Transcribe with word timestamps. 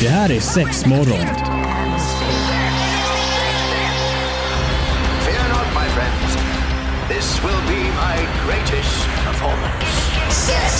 Det 0.00 0.08
här 0.08 0.30
är 0.32 0.40
sex 0.40 0.86
morgon. 0.86 1.26
Fear 5.24 5.48
not, 5.48 5.66
my 5.74 5.88
friends. 5.94 6.36
This 7.08 7.40
will 7.44 7.62
be 7.68 7.82
my 7.82 8.16
greatest 8.46 9.06
performance. 9.26 9.86
Six, 10.30 10.72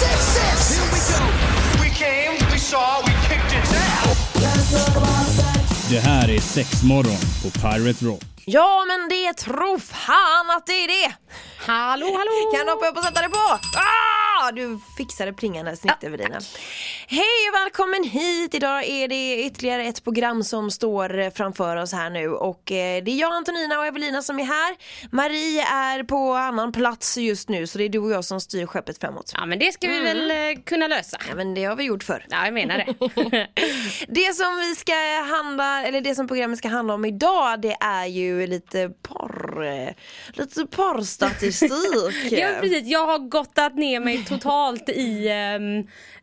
six, 0.00 0.18
six. 0.36 0.78
Here 0.78 0.88
we 0.92 1.00
go. 1.12 1.24
We 1.82 1.88
came, 1.90 2.50
we 2.52 2.58
saw, 2.58 3.02
we 3.06 3.12
kicked 3.28 3.52
its 3.58 3.72
ass. 3.74 4.18
Det 5.90 6.00
här 6.00 6.30
är 6.30 6.40
sex 6.40 6.82
morgon 6.82 7.18
på 7.42 7.50
Pirate 7.50 8.04
Rock. 8.04 8.22
Ja 8.44 8.84
men 8.88 9.08
det 9.08 9.32
tror 9.36 9.78
fan 9.78 10.50
att 10.56 10.66
det 10.66 10.72
är 10.84 10.88
det! 10.88 11.12
Hallå 11.66 12.06
hallå! 12.06 12.52
Kan 12.56 12.66
du 12.66 12.72
hoppa 12.72 12.88
upp 12.88 12.96
och 12.96 13.04
sätta 13.04 13.20
dig 13.20 13.30
på? 13.30 13.38
Ah, 13.38 14.27
du 14.52 14.78
fixade 14.96 15.32
plingande 15.32 15.76
snitt 15.76 16.04
över 16.04 16.18
dina. 16.18 16.38
Hej 17.08 17.48
och 17.48 17.54
välkommen 17.54 18.04
hit! 18.04 18.54
Idag 18.54 18.84
är 18.84 19.08
det 19.08 19.44
ytterligare 19.44 19.84
ett 19.84 20.04
program 20.04 20.44
som 20.44 20.70
står 20.70 21.30
framför 21.30 21.76
oss 21.76 21.92
här 21.92 22.10
nu 22.10 22.28
och 22.28 22.72
eh, 22.72 23.04
det 23.04 23.10
är 23.10 23.20
jag 23.20 23.32
Antonina 23.32 23.78
och 23.78 23.86
Evelina 23.86 24.22
som 24.22 24.38
är 24.38 24.44
här. 24.44 24.76
Marie 25.10 25.62
är 25.62 26.02
på 26.02 26.32
annan 26.32 26.72
plats 26.72 27.18
just 27.18 27.48
nu 27.48 27.66
så 27.66 27.78
det 27.78 27.84
är 27.84 27.88
du 27.88 27.98
och 27.98 28.10
jag 28.10 28.24
som 28.24 28.40
styr 28.40 28.66
skeppet 28.66 28.98
framåt. 29.00 29.32
Ja 29.34 29.46
men 29.46 29.58
det 29.58 29.72
ska 29.72 29.88
vi 29.88 30.00
väl 30.00 30.30
eh, 30.30 30.62
kunna 30.64 30.86
lösa. 30.86 31.18
Ja 31.28 31.34
men 31.34 31.54
det 31.54 31.64
har 31.64 31.76
vi 31.76 31.84
gjort 31.84 32.02
förr. 32.02 32.26
Ja 32.28 32.44
jag 32.44 32.54
menar 32.54 32.76
det. 32.76 33.48
Det 34.08 34.34
som 34.34 34.56
vi 34.56 34.74
ska 34.74 34.94
handla, 35.34 35.86
eller 35.86 36.00
det 36.00 36.14
som 36.14 36.28
programmet 36.28 36.58
ska 36.58 36.68
handla 36.68 36.94
om 36.94 37.04
idag 37.04 37.60
det 37.60 37.76
är 37.80 38.06
ju 38.06 38.46
lite 38.46 38.90
porr, 39.02 39.37
eh, 39.64 39.94
lite 40.32 40.66
porrstatistik. 40.66 41.70
ja 42.30 42.48
precis, 42.60 42.86
jag 42.86 43.06
har 43.06 43.18
gottat 43.18 43.74
ner 43.74 44.00
mig 44.00 44.24
totalt 44.24 44.88
i 44.88 45.28
ehm, 45.28 45.78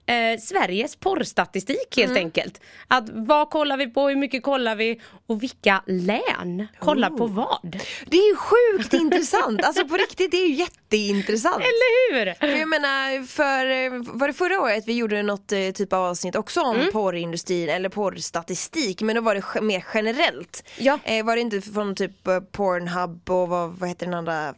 eh, 0.06 0.40
Sveriges 0.40 0.96
porrstatistik 0.96 1.98
helt 1.98 2.18
enkelt. 2.18 2.62
Att 2.88 3.10
vad 3.10 3.50
kollar 3.50 3.78
vi 3.78 3.88
på, 3.88 4.10
hur 4.10 4.16
mycket 4.16 4.44
kollar 4.44 4.76
vi 4.76 5.02
och 5.28 5.44
vilka 5.44 5.84
län 5.88 6.68
kollar 6.80 7.10
på 7.10 7.28
vad? 7.28 7.82
Det 8.06 8.18
är 8.18 8.30
ju 8.30 8.36
sjukt 8.36 8.94
intressant, 8.94 9.64
alltså 9.64 9.88
på 9.88 9.98
riktigt 9.98 10.32
det 10.32 10.38
är 10.38 10.48
ju 10.48 10.56
jätteintressant. 10.96 11.56
Eller 11.56 12.14
hur? 12.26 12.34
För 12.34 12.48
jag 12.60 12.70
menar, 12.70 13.26
för, 13.28 13.66
eh, 13.66 14.18
var 14.20 14.28
det 14.28 14.34
förra 14.34 14.62
året 14.62 14.84
vi 14.88 14.94
gjorde 14.94 15.24
något 15.24 15.52
eh, 15.52 15.60
typ 15.74 15.94
av 15.94 16.04
avsnitt 16.04 16.36
också 16.36 16.62
om 16.62 16.76
Mm. 16.76 16.92
porrindustrin 16.92 17.70
eller 17.70 17.90
porrstatistik 17.90 19.02
men 19.02 19.16
då 19.16 19.22
var 19.22 19.36
det 19.36 19.44
ge- 19.56 19.62
mer 19.62 19.86
generellt. 19.94 20.64
Ja. 20.78 21.00
Eh, 21.04 21.26
var 21.26 21.36
det 21.36 21.42
inte 21.42 21.62
från 21.62 21.96
typ 21.96 22.28
eh, 22.28 22.40
Pornhub 22.40 23.30
och 23.30 23.48
vad, 23.50 23.70
vad 23.70 23.90
heter 23.90 24.06
den 24.06 24.14
andra? 24.16 24.50
Uh, 24.50 24.56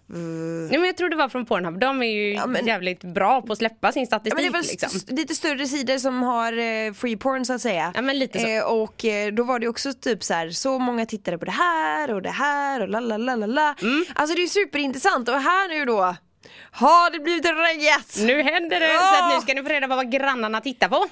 Nej, 0.70 0.78
men 0.80 0.86
jag 0.86 0.98
tror 0.98 1.10
det 1.10 1.16
var 1.16 1.30
från 1.30 1.46
Pornhub, 1.46 1.80
de 1.80 2.02
är 2.04 2.08
ju 2.08 2.34
Ja, 2.34 2.48
men- 2.48 2.68
jävligt 2.68 3.04
bra 3.04 3.42
på 3.42 3.52
att 3.54 3.58
släppa 3.60 3.92
sin 3.92 4.02
Ja, 4.02 4.08
statistik 4.08 4.34
men 4.34 4.44
det 4.44 4.50
var 4.50 4.62
liksom. 4.72 4.90
s- 4.96 5.06
lite 5.08 5.36
större 5.36 5.66
sidor 5.68 5.98
som 5.98 6.24
har 6.24 6.54
eh, 6.58 6.94
free 6.94 7.18
porn 7.18 7.46
så 7.46 7.54
att 7.54 7.62
säga. 7.62 7.92
Ja, 7.96 8.02
men 8.02 8.20
lite 8.20 8.40
så. 8.40 8.48
Eh, 8.48 8.64
och 8.64 9.06
eh, 9.06 9.34
då 9.34 9.44
var 9.44 9.60
det 9.60 9.68
också 9.68 9.94
typ 9.94 10.24
så 10.24 10.34
här, 10.34 10.50
så 10.50 10.80
många 10.80 11.06
tittade 11.06 11.38
på 11.38 11.46
det 11.46 11.52
här 11.52 12.14
och 12.14 12.22
det 12.22 12.30
här 12.30 12.82
och 12.82 12.88
la 12.90 13.00
la 13.00 13.18
la 13.18 13.36
la 13.36 13.46
la. 13.46 13.76
Mm. 13.82 14.06
Alltså 14.16 14.36
det 14.36 14.44
är 14.44 14.48
superintressant 14.48 15.30
och 15.30 15.36
här 15.42 15.70
nu 15.70 15.86
då 15.86 16.16
har 16.78 17.10
det 17.10 17.20
blivit 17.20 17.46
reggat! 17.46 18.16
Nu 18.18 18.42
händer 18.44 18.80
det, 18.80 18.94
Ja. 18.94 19.00
så 19.02 19.24
att 19.24 19.36
nu 19.36 19.42
ska 19.42 19.54
ni 19.54 19.64
få 19.64 19.70
reda 19.70 19.88
på 19.88 19.96
vad 19.96 20.12
grannarna 20.12 20.62
tittar 20.62 20.88
på. 20.90 20.96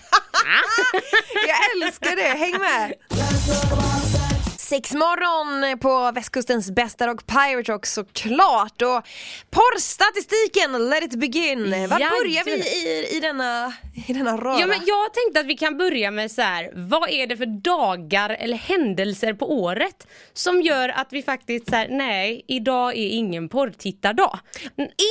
Jag 1.48 1.58
älskar 1.88 2.16
det, 2.16 2.38
häng 2.38 2.58
med! 2.60 3.85
Sex 4.70 4.94
morgon 4.94 5.80
på 5.80 6.12
västkustens 6.12 6.72
bästa 6.72 7.08
rock 7.08 7.28
Pirate 7.28 7.72
Rock 7.72 7.86
såklart 7.86 8.82
och 8.82 9.08
porrstatistiken, 9.50 10.90
let 10.90 11.04
it 11.04 11.20
begin! 11.20 11.72
Var 11.72 11.88
börjar 11.88 12.44
vi 12.46 12.52
i, 12.52 13.18
i, 13.18 13.20
denna, 13.20 13.74
i 14.08 14.14
denna 14.14 14.38
röra? 14.38 14.60
Ja 14.60 14.68
men 14.68 14.80
jag 14.86 15.14
tänkte 15.14 15.40
att 15.40 15.46
vi 15.46 15.58
kan 15.58 15.78
börja 15.78 16.12
med 16.12 16.32
så 16.32 16.42
här. 16.42 16.72
vad 16.76 17.10
är 17.10 17.28
det 17.28 17.38
för 17.38 17.46
dagar 17.46 18.30
eller 18.30 18.58
händelser 18.58 19.34
på 19.34 19.52
året 19.64 20.08
som 20.34 20.62
gör 20.62 20.90
att 20.90 21.08
vi 21.14 21.24
faktiskt 21.24 21.70
säger 21.70 21.90
nej, 21.90 22.46
idag 22.48 22.90
är 22.92 23.10
ingen 23.10 23.50
porrtittardag. 23.50 24.40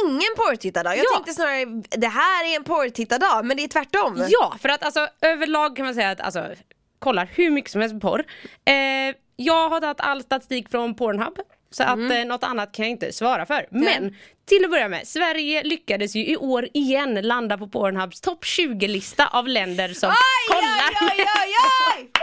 Ingen 0.05 0.35
porrtittardag, 0.37 0.97
jag 0.97 1.05
Ja. 1.05 1.15
tänkte 1.15 1.33
snarare 1.33 1.83
det 1.91 2.09
här 2.09 2.53
är 2.53 2.57
en 2.57 2.65
porrtittardag 2.65 3.45
men 3.45 3.57
det 3.57 3.65
är 3.65 3.69
tvärtom. 3.69 4.27
Ja, 4.29 4.57
för 4.61 4.69
att 4.69 4.85
alltså 4.85 5.09
överlag 5.21 5.77
kan 5.77 5.85
man 5.85 5.95
säga 5.95 6.11
att 6.11 6.21
alltså, 6.21 6.47
kollar 6.99 7.31
hur 7.35 7.51
mycket 7.51 7.71
som 7.71 7.81
helst 7.81 8.01
på 8.01 8.01
porr. 8.11 8.25
Eh, 8.65 9.15
jag 9.37 9.69
har 9.69 9.81
tagit 9.81 10.01
all 10.01 10.23
statistik 10.23 10.69
från 10.71 10.95
Pornhub. 10.95 11.35
Så 11.71 11.83
att 11.83 11.95
Mm. 11.99 12.11
eh, 12.13 12.25
något 12.27 12.45
annat 12.45 12.73
kan 12.73 12.85
jag 12.85 12.91
inte 12.91 13.13
svara 13.13 13.47
för. 13.47 13.67
Men 13.71 14.15
till 14.49 14.65
att 14.65 14.71
börja 14.71 14.89
med, 14.89 15.07
Sverige 15.09 15.63
lyckades 15.63 16.15
ju 16.17 16.27
i 16.27 16.37
år 16.37 16.69
igen 16.75 17.15
landa 17.15 17.59
på 17.59 17.69
Pornhubs 17.69 18.21
topp 18.21 18.45
20-lista 18.45 19.27
av 19.27 19.49
länder 19.49 19.89
som 19.89 20.11
Aj, 20.11 20.17
kollar. 20.49 21.11
aj, 21.11 21.27
aj! 21.97 22.11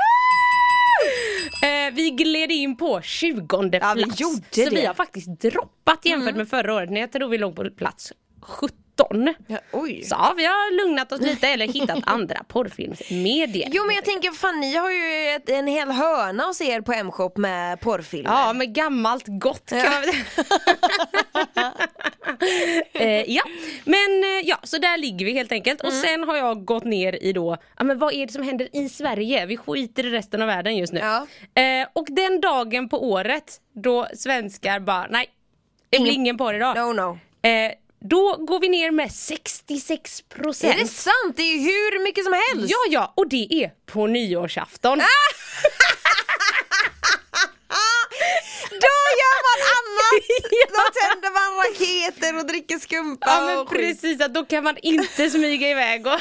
Eh, 1.64 1.94
vi 1.94 2.10
gled 2.10 2.52
in 2.52 2.76
på 2.78 3.02
20 3.02 3.70
Ja, 3.82 3.94
vi 3.96 4.04
plats. 4.04 4.20
gjorde 4.22 4.36
så 4.36 4.42
det. 4.56 4.62
Mm. 4.62 4.74
vi 4.76 4.86
har 4.86 4.94
faktiskt 4.94 5.28
droppat 5.42 6.06
jämfört 6.06 6.36
med 6.36 6.50
förra 6.50 6.74
året 6.74 6.90
när 6.92 7.02
jag 7.02 7.12
tror 7.12 7.30
vi 7.30 7.38
låg 7.38 7.56
på 7.56 7.70
plats 7.70 8.14
17. 8.42 8.78
Ja, 9.48 9.58
oj. 9.72 10.04
Så 10.04 10.16
ja, 10.20 10.34
vi 10.38 10.46
har 10.46 10.84
lugnat 10.84 11.12
oss 11.12 11.22
lite 11.22 11.48
eller 11.48 11.68
hittat 11.68 12.00
andra 12.06 12.44
porrfilmsmedier. 12.48 13.70
Jo 13.72 13.86
men 13.86 13.96
jag 13.96 14.06
tänker 14.06 14.32
fan 14.32 14.60
ni 14.60 14.76
har 14.76 14.92
ju 14.92 15.30
ett, 15.36 15.50
en 15.50 15.68
hel 15.68 15.92
hörna 15.92 16.44
hos 16.44 16.62
er 16.62 16.82
på 16.82 16.94
M-shop 16.94 17.32
med 17.36 17.80
porrfilmer. 17.80 18.32
Ja, 18.32 18.54
med 18.54 18.76
gammalt 18.76 19.24
gott 19.28 19.70
kan 19.70 19.80
Ja. 19.80 19.92
man 21.56 21.72
eh, 22.94 23.22
Ja, 23.32 23.44
men 23.86 24.24
eh, 24.24 24.48
ja, 24.50 24.58
så 24.64 24.78
där 24.78 24.98
ligger 24.98 25.26
vi 25.26 25.34
helt 25.34 25.52
enkelt. 25.52 25.82
Mm. 25.82 25.88
Och 25.94 26.00
sen 26.02 26.24
har 26.24 26.38
jag 26.38 26.66
gått 26.66 26.84
ner 26.84 27.24
i 27.24 27.34
då, 27.34 27.58
ja 27.78 27.84
men 27.84 28.00
vad 28.00 28.14
är 28.14 28.26
det 28.26 28.34
som 28.34 28.44
händer 28.44 28.68
i 28.76 28.90
Sverige? 28.90 29.46
Vi 29.46 29.58
skiter 29.58 30.06
i 30.06 30.10
resten 30.10 30.42
av 30.42 30.48
världen 30.48 30.78
just 30.78 30.94
nu. 30.94 31.00
Ja. 31.00 31.28
Eh, 31.62 31.88
och 31.94 32.06
den 32.10 32.42
dagen 32.42 32.90
på 32.90 33.10
året 33.12 33.58
då 33.74 34.08
svenskar 34.16 34.80
bara, 34.80 35.08
nej, 35.10 35.26
det 35.90 36.00
blir 36.00 36.12
Ingen- 36.12 36.22
ingen 36.22 36.38
porr 36.38 36.54
idag. 36.56 36.76
No 36.78 36.94
no. 36.94 37.20
Eh, 37.50 37.72
då 38.02 38.36
går 38.38 38.60
vi 38.60 38.70
ner 38.70 38.92
med 38.92 39.12
66 39.12 40.22
procent. 40.22 40.76
Är 40.76 40.80
det 40.80 40.88
sant? 40.88 41.34
Det 41.36 41.44
är 41.44 41.58
hur 41.60 42.04
mycket 42.04 42.24
som 42.24 42.34
helst. 42.34 42.72
Ja, 42.72 42.78
ja, 42.90 43.14
och 43.18 43.28
det 43.30 43.48
är 43.64 43.72
på 43.86 44.08
nyårsafton. 44.08 45.02
Ah! 45.02 45.06
Då 48.70 48.98
gör 49.22 49.38
man 49.48 49.60
annat! 49.78 50.24
Då 50.76 50.84
tänder 51.00 51.32
man 51.40 51.50
raketer 51.66 52.38
och 52.40 52.46
dricker 52.46 52.80
skumpa 52.80 53.28
Ja 53.30 53.46
men 53.46 53.60
och 53.60 53.70
skit. 53.70 53.80
precis, 54.02 54.22
att 54.22 54.34
då 54.34 54.46
kan 54.46 54.64
man 54.64 54.78
inte 54.78 55.30
smyga 55.30 55.70
iväg 55.70 56.08
och, 56.08 56.14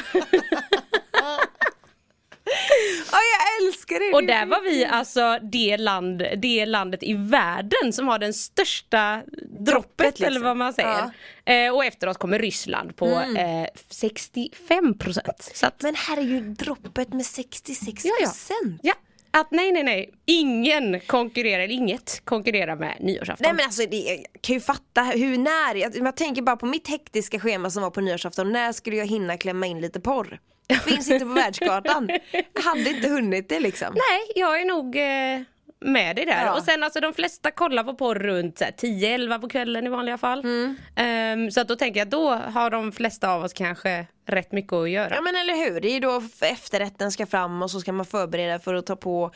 Ja 3.12 3.18
jag 3.18 3.66
älskar 3.66 4.10
det! 4.10 4.16
och 4.16 4.24
där 4.24 4.46
var 4.46 4.62
vi 4.62 4.84
alltså 4.84 5.38
det, 5.42 5.76
land, 5.76 6.22
det 6.36 6.66
landet 6.66 7.02
i 7.02 7.14
världen 7.14 7.92
som 7.92 8.08
har 8.08 8.18
den 8.18 8.34
största 8.34 9.22
droppet 9.60 10.06
liksom. 10.06 10.26
eller 10.26 10.40
vad 10.40 10.56
man 10.56 10.72
säger. 10.72 11.10
Eh, 11.44 11.74
och 11.74 11.84
efter 11.84 12.06
oss 12.06 12.16
kommer 12.16 12.38
Ryssland 12.38 12.96
på 12.96 13.06
eh, 13.06 13.66
65 13.90 14.98
procent. 14.98 15.28
Att, 15.62 15.82
Men 15.82 15.94
herregud, 15.94 16.44
droppet 16.44 17.12
med 17.12 17.26
66 17.26 18.04
ja, 18.04 18.10
ja. 18.20 18.26
procent! 18.26 18.80
ja, 18.82 18.94
att 19.30 19.50
nej 19.50 19.72
nej 19.72 19.82
nej, 19.82 20.10
ingen 20.26 21.00
konkurrerar, 21.00 21.70
inget 21.70 22.24
konkurrerar 22.24 22.76
med 22.76 22.96
nyårsafton. 23.00 23.44
Nej 23.44 23.52
men 23.52 23.64
alltså 23.64 23.82
det, 23.90 23.96
jag 23.96 24.24
kan 24.40 24.54
ju 24.54 24.60
fatta 24.60 25.02
hur 25.02 25.38
när, 25.38 25.74
jag, 25.74 25.96
jag 25.96 26.16
tänker 26.16 26.42
bara 26.42 26.56
på 26.56 26.66
mitt 26.66 26.88
hektiska 26.88 27.40
schema 27.40 27.70
som 27.70 27.82
var 27.82 27.90
på 27.90 28.00
nyårsafton, 28.00 28.52
när 28.52 28.72
skulle 28.72 28.96
jag 28.96 29.06
hinna 29.06 29.36
klämma 29.36 29.66
in 29.66 29.80
lite 29.80 30.00
porr? 30.00 30.40
Finns 30.74 31.10
inte 31.10 31.24
på 31.24 31.32
världskartan. 31.32 32.10
Hade 32.64 32.90
inte 32.90 33.08
hunnit 33.08 33.48
det 33.48 33.60
liksom. 33.60 33.88
Nej, 33.94 34.32
jag 34.34 34.60
är 34.60 34.64
nog 34.64 34.96
eh, 34.96 35.42
med 35.80 36.16
dig 36.16 36.26
där. 36.26 36.44
Ja. 36.44 36.56
Och 36.56 36.62
sen 36.62 36.82
alltså 36.82 37.00
de 37.00 37.14
flesta 37.14 37.50
kollar 37.50 37.84
på 37.84 37.94
porr 37.94 38.14
runt 38.14 38.58
så 38.58 38.64
här, 38.64 38.72
10-11 38.72 39.40
på 39.40 39.48
kvällen 39.48 39.86
i 39.86 39.88
vanliga 39.88 40.18
fall. 40.18 40.40
Mm. 40.40 40.76
Ehm, 40.96 41.50
så 41.50 41.60
att 41.60 41.68
då 41.68 41.76
tänker 41.76 42.00
jag 42.00 42.08
då 42.08 42.30
har 42.30 42.70
de 42.70 42.92
flesta 42.92 43.30
av 43.30 43.44
oss 43.44 43.52
kanske 43.52 44.06
rätt 44.26 44.52
mycket 44.52 44.72
att 44.72 44.90
göra. 44.90 45.14
Ja 45.14 45.20
men 45.20 45.36
eller 45.36 45.54
hur, 45.54 45.80
det 45.80 45.88
är 45.88 45.92
ju 45.92 46.00
då 46.00 46.22
efterrätten 46.40 47.12
ska 47.12 47.26
fram 47.26 47.62
och 47.62 47.70
så 47.70 47.80
ska 47.80 47.92
man 47.92 48.06
förbereda 48.06 48.58
för 48.58 48.74
att 48.74 48.86
ta 48.86 48.96
på 48.96 49.30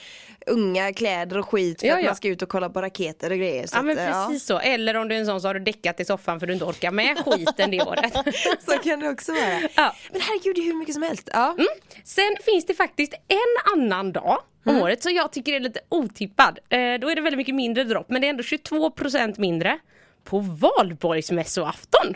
unga 0.46 0.92
kläder 0.92 1.38
och 1.38 1.48
skit 1.48 1.80
för 1.80 1.86
Ja, 1.86 1.94
att 1.94 2.00
ja. 2.00 2.06
man 2.06 2.16
ska 2.16 2.28
ut 2.28 2.42
och 2.42 2.48
kolla 2.48 2.70
på 2.70 2.82
raketer 2.82 3.30
och 3.30 3.38
grejer. 3.38 3.66
Ja 3.72 3.82
men 3.82 3.98
att, 3.98 4.04
ja. 4.04 4.26
precis 4.28 4.46
så. 4.46 4.58
Eller 4.58 4.96
om 4.96 5.08
du 5.08 5.14
är 5.14 5.18
en 5.20 5.26
sån 5.26 5.40
så 5.40 5.48
har 5.48 5.54
du 5.54 5.60
däckat 5.60 6.00
i 6.00 6.04
soffan 6.04 6.40
för 6.40 6.46
du 6.46 6.52
inte 6.52 6.64
orkar 6.64 6.90
med 6.90 7.18
skiten 7.24 7.70
det 7.70 7.82
året. 7.82 8.12
Så 8.68 8.78
kan 8.78 9.00
det 9.00 9.08
också 9.10 9.32
vara. 9.32 9.60
Ja. 9.74 9.94
Men 10.12 10.20
herregud 10.20 10.54
det 10.54 10.60
är 10.60 10.64
hur 10.64 10.74
mycket 10.78 10.94
som 10.94 11.02
helst. 11.02 11.28
Ja. 11.32 11.52
Mm. 11.52 11.66
Sen 12.04 12.36
finns 12.44 12.66
det 12.66 12.74
faktiskt 12.74 13.14
en 13.28 13.72
annan 13.82 14.12
dag 14.12 14.42
om 14.64 14.70
Mm. 14.70 14.82
året 14.82 15.02
som 15.02 15.12
jag 15.14 15.32
tycker 15.32 15.52
är 15.52 15.60
lite 15.60 15.80
otippad. 15.88 16.58
Eh, 16.68 16.78
då 16.78 17.08
är 17.10 17.14
det 17.14 17.20
väldigt 17.20 17.36
mycket 17.38 17.54
mindre 17.54 17.84
dropp 17.84 18.06
men 18.08 18.20
det 18.20 18.26
är 18.26 18.30
ändå 18.30 18.42
22% 18.42 19.38
mindre 19.38 19.78
på 20.24 20.38
valborgsmässoafton. 20.40 22.14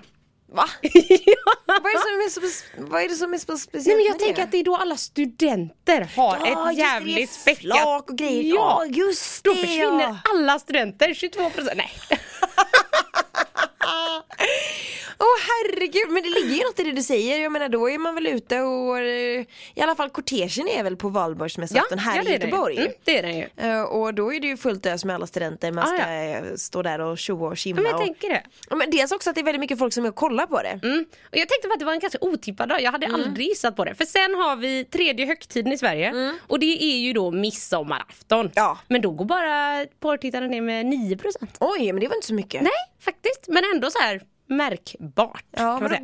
Va? 0.52 0.64
ja. 0.82 1.52
Vad 1.66 1.86
är 1.86 2.24
det 2.24 2.30
som 2.30 2.42
är 2.44 2.48
så, 2.48 2.62
vad 2.90 3.02
är 3.02 3.08
det 3.08 3.14
som 3.14 3.34
är 3.34 3.38
så 3.38 3.58
speciellt 3.58 3.86
Nej 3.86 3.96
men 3.96 4.04
jag 4.04 4.12
med 4.12 4.18
tänker 4.20 4.36
det? 4.36 4.42
att 4.42 4.50
det 4.52 4.58
är 4.58 4.64
då 4.64 4.76
alla 4.76 4.96
studenter 4.96 6.08
har 6.16 6.38
Ja, 6.44 6.72
ett 6.72 6.78
jävligt 6.78 7.30
späckat... 7.30 7.60
flak 7.60 8.10
och 8.10 8.18
grejer. 8.18 8.54
Ja, 8.54 8.84
Ja, 8.86 8.94
just 8.94 9.44
Då 9.44 9.52
det, 9.54 9.60
försvinner 9.60 10.00
ja. 10.02 10.18
alla 10.34 10.58
studenter, 10.58 11.14
22 11.14 11.50
procent. 11.50 11.76
Nej. 11.76 11.90
Åh 15.20 15.26
herregud, 15.48 16.10
men 16.12 16.22
det 16.22 16.28
ligger 16.28 16.54
ju 16.56 16.62
något 16.64 16.80
i 16.80 16.82
det 16.82 16.92
du 16.92 17.02
säger. 17.02 17.38
Jag 17.42 17.52
menar 17.52 17.68
då 17.68 17.90
är 17.90 17.98
man 17.98 18.14
väl 18.14 18.26
ute 18.26 18.60
och 18.60 18.98
eh, 18.98 19.44
i 19.74 19.80
alla 19.80 19.94
fall 19.94 20.10
kortegen 20.10 20.68
är 20.68 20.82
väl 20.82 20.96
på 20.96 21.08
valborgsmässoafton 21.08 21.98
här 21.98 22.22
i 22.22 22.24
det 22.24 22.34
är 22.34 22.38
den 22.38 22.40
ju. 22.40 22.46
Göteborg. 22.46 22.76
Mm, 22.78 22.92
det 23.04 23.18
är 23.18 23.22
den 23.22 23.36
ju. 23.38 23.46
Eh, 23.56 23.82
Och 23.82 24.14
då 24.14 24.34
är 24.34 24.40
det 24.40 24.46
ju 24.46 24.56
fullt 24.56 24.86
ös 24.86 25.04
med 25.04 25.14
alla 25.14 25.26
studenter, 25.26 25.72
man 25.72 25.84
Ah, 25.84 25.86
ska 25.86 25.96
ja. 25.98 26.12
eh, 26.12 26.54
stå 26.56 26.82
där 26.82 27.00
och 27.00 27.18
tjoa 27.18 27.48
och. 27.48 27.56
Ja, 27.66 27.74
men 27.74 27.84
jag 27.84 27.94
och... 27.94 28.00
tänker 28.00 28.28
det. 28.28 28.42
Ja, 28.70 28.76
men 28.76 28.90
dels 28.90 29.12
också 29.12 29.30
att 29.30 29.34
det 29.36 29.40
är 29.40 29.44
väldigt 29.44 29.60
mycket 29.60 29.78
folk 29.78 29.92
som 29.92 30.04
är 30.04 30.08
och 30.08 30.14
kollar 30.14 30.46
på 30.46 30.62
det. 30.62 30.80
Mm. 30.82 31.04
Och 31.22 31.36
jag 31.36 31.48
tänkte 31.48 31.68
på 31.68 31.72
att 31.74 31.78
det 31.78 31.84
var 31.84 31.92
en 31.92 31.98
ganska 32.00 32.18
otippad 32.20 32.68
dag. 32.68 32.82
Jag 32.82 32.92
hade 32.92 33.06
aldrig 33.06 33.46
gissat 33.48 33.76
på 33.76 33.84
det. 33.84 33.94
För 33.94 34.04
sen 34.04 34.34
har 34.34 34.56
vi 34.56 34.84
tredje 34.84 35.26
högtiden 35.26 35.72
i 35.72 35.78
Sverige 35.78 36.34
och 36.46 36.58
det 36.58 36.82
är 36.84 36.98
ju 36.98 37.12
då 37.12 37.30
midsommarafton. 37.30 38.50
Ja. 38.54 38.78
Men 38.88 39.00
då 39.00 39.10
går 39.10 39.24
bara 39.24 39.86
porrtittarna 40.00 40.46
ner 40.46 40.60
med 40.60 40.86
9%. 40.86 41.20
Oj, 41.60 41.92
men 41.92 42.00
det 42.00 42.08
var 42.08 42.14
inte 42.14 42.26
så 42.26 42.34
mycket. 42.34 42.62
Nej, 42.62 42.70
faktiskt. 43.04 43.44
Men 43.48 43.62
ändå 43.74 43.90
så 43.90 43.98
här 43.98 44.20
märkbart. 44.48 45.44
Ja, 45.50 45.58
kan 45.58 45.80
man 45.80 45.88
säga. 45.88 46.00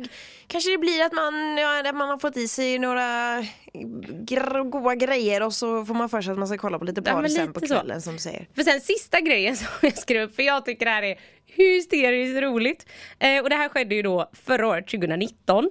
kanske 0.47 0.71
det 0.71 0.77
blir 0.77 1.03
att 1.05 1.13
man, 1.13 1.57
ja, 1.57 1.89
att 1.89 1.95
man 1.95 2.09
har 2.09 2.17
fått 2.17 2.37
i 2.37 2.47
sig 2.47 2.79
några 2.79 3.39
gr- 3.73 4.69
goda 4.69 4.95
grejer 4.95 5.43
och 5.43 5.53
så 5.53 5.85
får 5.85 5.93
man 5.93 6.09
för 6.09 6.21
sig 6.21 6.31
att 6.31 6.37
man 6.37 6.47
ska 6.47 6.57
kolla 6.57 6.79
på 6.79 6.85
lite 6.85 7.01
Ja, 7.05 7.11
porr 7.13 7.21
men 7.21 7.31
sen 7.31 7.53
på 7.53 7.59
så. 7.59 7.65
kvällen 7.65 8.01
som 8.01 8.13
du 8.13 8.19
säger. 8.19 8.47
För 8.55 8.63
sen 8.63 8.81
sista 8.81 9.19
grejen 9.21 9.55
som 9.57 9.67
jag 9.81 9.97
skrev 9.97 10.21
upp, 10.23 10.35
för 10.35 10.43
jag 10.43 10.65
tycker 10.65 10.85
det 10.85 10.91
här 10.91 11.03
är 11.03 11.19
hysteriskt 11.45 12.41
roligt. 12.41 12.85
Eh, 13.19 13.41
och 13.43 13.49
det 13.49 13.55
här 13.55 13.69
skedde 13.69 13.95
ju 13.95 14.01
då 14.01 14.29
förra 14.45 14.67
året, 14.67 14.87
2019. 14.87 15.69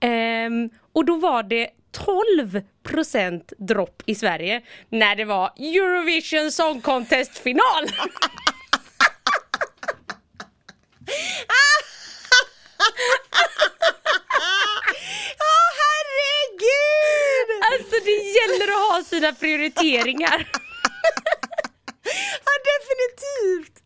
Ehm, 0.00 0.70
och 0.92 1.04
då 1.04 1.16
var 1.16 1.42
det 1.42 1.68
12% 1.92 3.52
dropp 3.58 4.02
i 4.06 4.14
Sverige 4.14 4.62
när 4.88 5.16
det 5.16 5.24
var 5.24 5.52
Eurovision 5.58 6.52
Song 6.52 6.80
Contest 6.80 7.38
final. 7.38 7.86
Åh 15.50 15.70
herregud! 15.82 17.48
Alltså 17.70 17.96
det 18.04 18.18
har 18.96 19.02
sina 19.02 19.32
prioriteringar. 19.32 20.48
Ja 22.46 22.52
definitivt! 22.70 23.82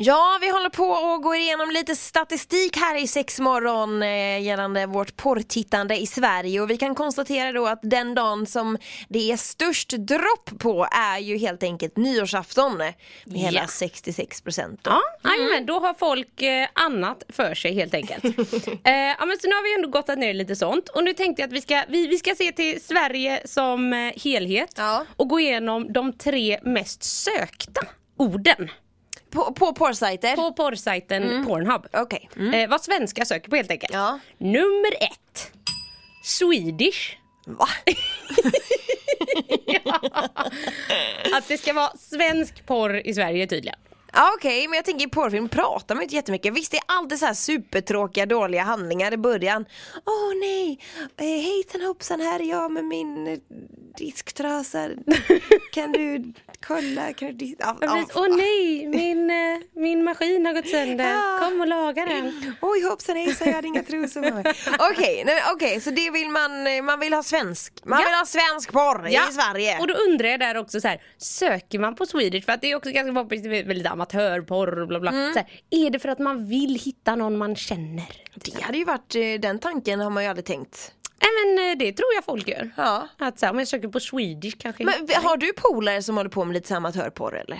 Ja, 0.00 0.38
vi 0.40 0.50
håller 0.50 0.68
på 0.68 0.84
och 0.84 1.22
går 1.22 1.36
igenom 1.36 1.70
lite 1.70 1.96
statistik 1.96 2.76
här 2.76 3.02
i 3.02 3.06
sex 3.06 3.40
morgon 3.40 4.02
eh, 4.02 4.42
gällande 4.42 4.86
vårt 4.86 5.16
porrtittande 5.16 5.96
i 5.96 6.06
Sverige 6.06 6.60
och 6.60 6.70
vi 6.70 6.76
kan 6.76 6.94
konstatera 6.94 7.52
då 7.52 7.66
att 7.66 7.78
den 7.82 8.14
dagen 8.14 8.46
som 8.46 8.78
det 9.08 9.32
är 9.32 9.36
störst 9.36 9.90
dropp 9.90 10.50
på 10.58 10.88
är 10.92 11.18
ju 11.18 11.38
helt 11.38 11.62
enkelt 11.62 11.96
nyårsafton 11.96 12.76
med 12.76 12.94
hela 13.26 13.60
Ja. 13.60 13.66
66 13.66 14.40
procent. 14.40 14.80
Ja, 14.84 15.02
mm. 15.24 15.66
då 15.66 15.80
har 15.80 15.94
folk 15.94 16.42
eh, 16.42 16.68
annat 16.72 17.22
för 17.28 17.54
sig 17.54 17.74
helt 17.74 17.94
enkelt. 17.94 18.24
eh, 18.84 18.92
ja, 18.92 19.26
men 19.26 19.38
så 19.38 19.48
nu 19.48 19.54
har 19.54 19.62
vi 19.62 19.74
ändå 19.74 19.88
gottat 19.88 20.18
ner 20.18 20.34
lite 20.34 20.56
sånt 20.56 20.88
och 20.88 21.04
nu 21.04 21.14
tänkte 21.14 21.42
jag 21.42 21.46
att 21.46 21.54
vi 21.54 21.60
ska, 21.60 21.84
vi, 21.88 22.06
vi 22.06 22.18
ska 22.18 22.34
se 22.34 22.52
till 22.52 22.82
Sverige 22.82 23.42
som 23.44 23.92
eh, 23.92 24.12
helhet 24.24 24.74
Ja. 24.76 25.04
och 25.16 25.28
gå 25.28 25.40
igenom 25.40 25.92
de 25.92 26.12
tre 26.12 26.58
mest 26.62 27.02
sökta 27.02 27.80
orden 28.16 28.70
På, 29.30 29.52
på 29.52 29.72
porrsajter? 29.72 30.36
på 30.36 30.52
porrsajten 30.52 31.46
Pornhub. 31.46 31.86
Okej. 31.92 32.30
Mm. 32.36 32.54
Eh, 32.54 32.68
vad 32.68 32.80
svenskar 32.80 33.24
söker 33.24 33.50
på 33.50 33.56
helt 33.56 33.70
enkelt. 33.70 33.94
Ja. 33.94 34.18
Nummer 34.38 34.92
ett. 35.00 35.52
Swedish. 36.24 37.16
Va? 37.46 37.68
Att 41.34 41.48
det 41.48 41.58
ska 41.58 41.72
vara 41.72 41.90
svensk 41.98 42.66
porr 42.66 43.06
i 43.06 43.14
Sverige 43.14 43.46
tydligen. 43.46 43.78
Ja 44.12 44.32
okej, 44.36 44.68
men 44.68 44.76
jag 44.76 44.84
tänker 44.84 45.06
i 45.06 45.10
porrfilm 45.10 45.48
pratar 45.48 45.94
man 45.94 46.02
ju 46.02 46.04
inte 46.04 46.16
jättemycket. 46.16 46.54
Visst 46.54 46.70
det 46.72 46.76
är 46.76 46.84
alltid 46.86 47.18
så 47.18 47.26
här 47.26 47.34
supertråkiga 47.34 48.26
dåliga 48.26 48.62
handlingar 48.62 49.12
i 49.12 49.16
början. 49.16 49.64
Åh 50.06 50.32
nej, 50.40 50.78
eh, 51.16 51.24
hejsan 51.24 51.80
hoppsan 51.80 52.20
här 52.20 52.40
är 52.40 52.44
jag 52.44 52.72
med 52.72 52.84
min 52.84 53.26
eh, 53.26 53.38
disktrasa. 53.98 54.88
Kan 55.72 55.92
du 55.92 56.32
kolla? 56.66 57.10
Ja, 57.18 57.28
Åh 57.72 57.78
ja, 57.80 58.04
oh, 58.14 58.36
nej, 58.36 58.86
min, 58.88 59.30
eh, 59.30 59.36
min 59.82 60.04
maskin 60.04 60.46
har 60.46 60.52
gått 60.52 60.68
sönder. 60.68 61.08
Ja. 61.10 61.38
Kom 61.42 61.60
och 61.60 61.66
laga 61.66 62.04
den. 62.06 62.54
Oj 62.60 62.82
hoppsan 62.82 63.16
hejsan 63.16 63.48
jag 63.48 63.54
hade 63.54 63.68
inga 63.68 63.82
trosor 63.82 64.22
på 64.28 64.34
mig. 64.34 64.44
Okej, 64.92 65.22
nej, 65.26 65.42
okej 65.54 65.80
så 65.80 65.90
det 65.90 66.10
vill 66.10 66.28
man, 66.28 66.66
eh, 66.66 66.82
man 66.82 67.00
vill 67.00 67.12
ha 67.12 67.22
svensk. 67.22 67.72
Man 67.84 68.00
Ja. 68.00 68.06
vill 68.06 68.14
ha 68.14 68.24
svensk 68.26 68.72
porr 68.72 69.08
i 69.08 69.32
Sverige. 69.32 69.78
Och 69.80 69.86
då 69.88 69.94
undrar 69.94 70.28
jag 70.28 70.40
där 70.40 70.56
också 70.56 70.80
så 70.80 70.88
här, 70.88 71.02
söker 71.18 71.78
man 71.78 71.94
på 71.94 72.06
Swedish 72.06 72.44
för 72.44 72.52
att 72.52 72.60
det 72.60 72.70
är 72.70 72.76
också 72.76 72.90
ganska 72.90 73.14
poppis 73.22 73.42
med 73.44 73.66
med 73.66 73.76
lite 73.76 73.90
amatörporr 73.90 74.80
och 74.80 74.88
bla 74.88 75.00
bla. 75.00 75.10
Mm. 75.10 75.32
Så 75.32 75.38
här, 75.38 75.48
är 75.70 75.90
det 75.90 75.98
för 75.98 76.08
att 76.08 76.18
man 76.18 76.48
vill 76.48 76.80
hitta 76.84 77.16
någon 77.16 77.38
man 77.38 77.56
känner? 77.56 78.06
Det 78.34 78.62
hade 78.62 78.78
ju 78.78 78.84
varit, 78.84 79.14
eh, 79.14 79.20
den 79.40 79.58
tanken 79.58 80.00
har 80.00 80.10
man 80.10 80.22
ju 80.22 80.28
aldrig 80.28 80.44
tänkt. 80.46 80.92
Nej 81.20 81.30
men 81.56 81.70
eh, 81.70 81.78
det 81.78 81.92
tror 81.92 82.08
jag 82.14 82.24
folk 82.24 82.48
gör. 82.48 82.70
Ja. 82.76 83.08
Att 83.18 83.38
så 83.38 83.46
här, 83.46 83.52
om 83.52 83.58
jag 83.58 83.68
söker 83.68 83.88
på 83.88 84.00
Swedish 84.00 84.56
kanske. 84.58 84.84
Men 84.84 84.94
har 85.22 85.36
du 85.36 85.52
polare 85.52 86.02
som 86.02 86.16
håller 86.16 86.30
på 86.30 86.44
med 86.44 86.54
lite 86.54 86.76
amatörporr 86.76 87.36
eller? 87.46 87.56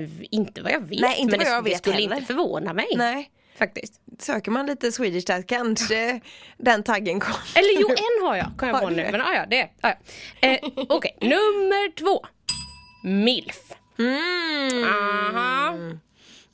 Eh, 0.00 0.08
inte 0.30 0.62
vad 0.62 0.72
jag 0.72 0.80
vet. 0.80 1.00
Nej, 1.00 1.18
inte 1.18 1.36
men 1.38 1.38
vad 1.38 1.46
det, 1.46 1.50
jag 1.54 1.64
det 1.64 1.70
vet 1.70 1.78
skulle 1.78 1.94
heller. 1.96 2.14
inte 2.16 2.26
förvåna 2.26 2.72
mig. 2.72 2.86
Nej. 2.96 3.30
Faktiskt. 3.58 3.92
Söker 4.18 4.50
man 4.50 4.66
lite 4.66 4.92
Swedish 4.92 5.26
där 5.26 5.42
kanske 5.42 6.20
den 6.58 6.82
taggen 6.82 7.20
kommer. 7.20 7.38
Eller 7.54 7.80
jo, 7.80 7.88
en 7.88 8.26
har 8.26 8.36
jag. 8.36 8.46
Kom 8.58 8.68
jag 8.68 8.80
på 8.80 8.88
nu. 8.90 8.96
det? 8.96 9.08
Men 9.12 9.20
ah, 9.20 9.34
ja, 9.34 9.46
det. 9.50 9.68
Ah, 9.80 9.92
ja. 10.40 10.48
eh, 10.48 10.58
Okej, 10.88 11.16
nummer 11.20 11.94
två. 11.94 12.26
Milf. 13.04 13.60
Mm. 13.98 14.84
Aha. 14.84 15.74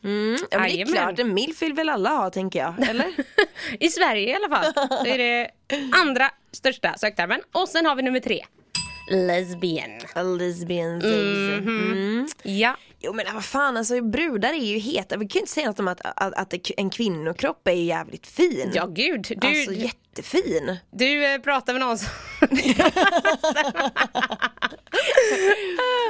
Mm. 0.05 0.39
Ja, 0.51 0.59
det 0.59 0.81
är 0.81 0.87
klart, 0.87 1.19
en 1.19 1.35
milf 1.35 1.63
vill 1.63 1.73
väl 1.73 1.89
alla 1.89 2.11
ha 2.11 2.31
tänker 2.31 2.59
jag, 2.59 2.89
eller? 2.89 3.07
I 3.81 3.89
Sverige 3.89 4.29
i 4.29 4.35
alla 4.35 4.49
fall. 4.49 4.73
Det 5.05 5.11
är 5.11 5.19
det 5.19 5.51
andra 5.93 6.31
största 6.53 6.95
söktermen. 6.97 7.41
Och 7.53 7.69
sen 7.69 7.87
har 7.87 7.95
vi 7.95 8.03
nummer 8.03 8.21
tre. 8.21 8.45
Lesbian. 9.11 9.91
Lesbian 10.39 11.03
mm. 11.03 12.29
Ja. 12.43 12.77
Jo 13.01 13.13
men 13.13 13.35
vad 13.35 13.45
fan 13.45 13.77
alltså 13.77 14.01
brudar 14.01 14.53
är 14.53 14.65
ju 14.65 14.79
heta, 14.79 15.17
vi 15.17 15.29
kan 15.29 15.39
ju 15.39 15.41
inte 15.41 15.53
säga 15.53 15.67
något 15.67 15.81
om 15.81 15.89
att, 15.89 16.01
att, 16.05 16.35
att 16.35 16.55
en 16.77 16.91
kvinnokropp 16.91 17.69
är 17.69 17.73
jävligt 17.73 18.27
fin. 18.27 18.71
Ja 18.75 18.87
gud. 18.87 19.39
Du, 19.41 19.49
alltså 19.49 19.73
jättefin. 19.73 20.77
du 20.91 21.25
eh, 21.25 21.41
pratar 21.41 21.73
med 21.73 21.81
någon 21.81 21.99
som... 21.99 22.09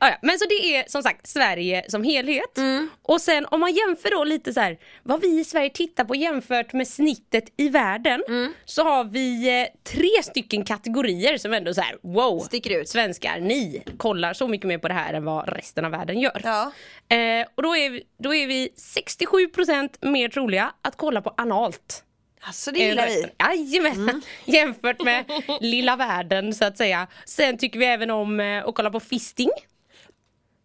ah, 0.00 0.08
ja. 0.08 0.16
Men 0.22 0.38
så 0.38 0.44
det 0.44 0.76
är 0.76 0.84
som 0.88 1.02
sagt 1.02 1.26
Sverige 1.26 1.84
som 1.88 2.04
helhet. 2.04 2.58
Och 3.02 3.20
sen 3.20 3.46
om 3.46 3.60
man 3.60 3.74
jämför 3.74 4.10
då 4.10 4.24
lite 4.24 4.52
så 4.52 4.60
här 4.60 4.78
vad 5.02 5.20
vi 5.20 5.40
i 5.40 5.44
Sverige 5.44 5.70
tittar 5.70 6.04
på 6.04 6.14
jämfört 6.14 6.72
med 6.72 6.88
snittet 6.88 7.44
i 7.56 7.68
världen. 7.68 8.22
Så 8.64 8.84
har 8.84 9.04
vi 9.04 9.60
eh, 9.60 9.66
tre 9.92 10.22
stycken 10.22 10.64
kategorier 10.64 11.38
som 11.38 11.52
ändå 11.52 11.74
så 11.74 11.80
här 11.80 11.98
wow. 12.02 12.38
Sticker 12.38 12.80
ut. 12.80 12.88
Svenskar, 12.88 13.40
ni 13.40 13.82
kollar 13.96 14.32
så 14.32 14.48
mycket 14.48 14.66
mer 14.66 14.78
på 14.78 14.88
det 14.88 14.94
här 14.94 15.14
än 15.14 15.24
vad 15.24 15.48
resten 15.48 15.84
av 15.84 15.90
världen 15.90 16.20
gör. 16.20 16.40
Ja. 16.44 16.72
Eh, 17.16 17.46
och 17.54 17.62
då 17.62 17.76
är, 17.76 17.90
vi, 17.90 18.02
då 18.18 18.34
är 18.34 18.46
vi 18.46 18.68
67% 18.76 19.88
mer 20.00 20.28
troliga 20.28 20.72
att 20.82 20.96
kolla 20.96 21.22
på 21.22 21.34
analt. 21.36 22.04
Alltså 22.40 22.70
det 22.70 22.78
gillar 22.78 23.06
vi. 23.06 23.26
Jajamän! 23.38 24.22
Jämfört 24.44 25.02
med 25.02 25.24
lilla 25.60 25.96
världen 25.96 26.54
så 26.54 26.64
att 26.64 26.78
säga. 26.78 27.06
Sen 27.24 27.58
tycker 27.58 27.78
vi 27.78 27.84
även 27.86 28.10
om 28.10 28.40
eh, 28.40 28.64
att 28.64 28.74
kolla 28.74 28.90
på 28.90 29.00
fisting. 29.00 29.50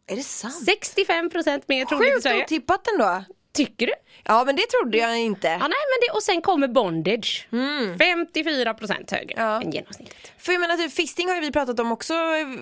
Är 0.07 0.15
det 0.15 0.23
sant? 0.23 0.55
65% 1.07 1.61
mer 1.67 1.85
troligt 1.85 2.07
i 2.07 2.11
Sjukt 2.11 2.23
Sverige. 2.23 2.43
otippat 2.43 2.87
ändå. 2.93 3.23
Tycker 3.53 3.87
du? 3.87 3.93
Ja 4.23 4.43
men 4.45 4.55
det 4.55 4.61
trodde 4.69 4.97
jag 4.97 5.19
inte. 5.19 5.47
Ja, 5.47 5.57
nej, 5.57 5.59
men 5.67 5.99
det, 6.07 6.13
och 6.13 6.23
sen 6.23 6.41
kommer 6.41 6.67
bondage. 6.67 7.47
54% 7.51 9.11
högre 9.11 9.33
Ja. 9.37 9.61
än 9.61 9.71
genomsnittet. 9.71 10.15
För 10.37 10.51
jag 10.51 10.59
menar 10.61 10.77
typ 10.77 10.93
fisting 10.93 11.27
har 11.27 11.35
ju 11.35 11.41
vi 11.41 11.51
pratat 11.51 11.79
om 11.79 11.91
också 11.91 12.13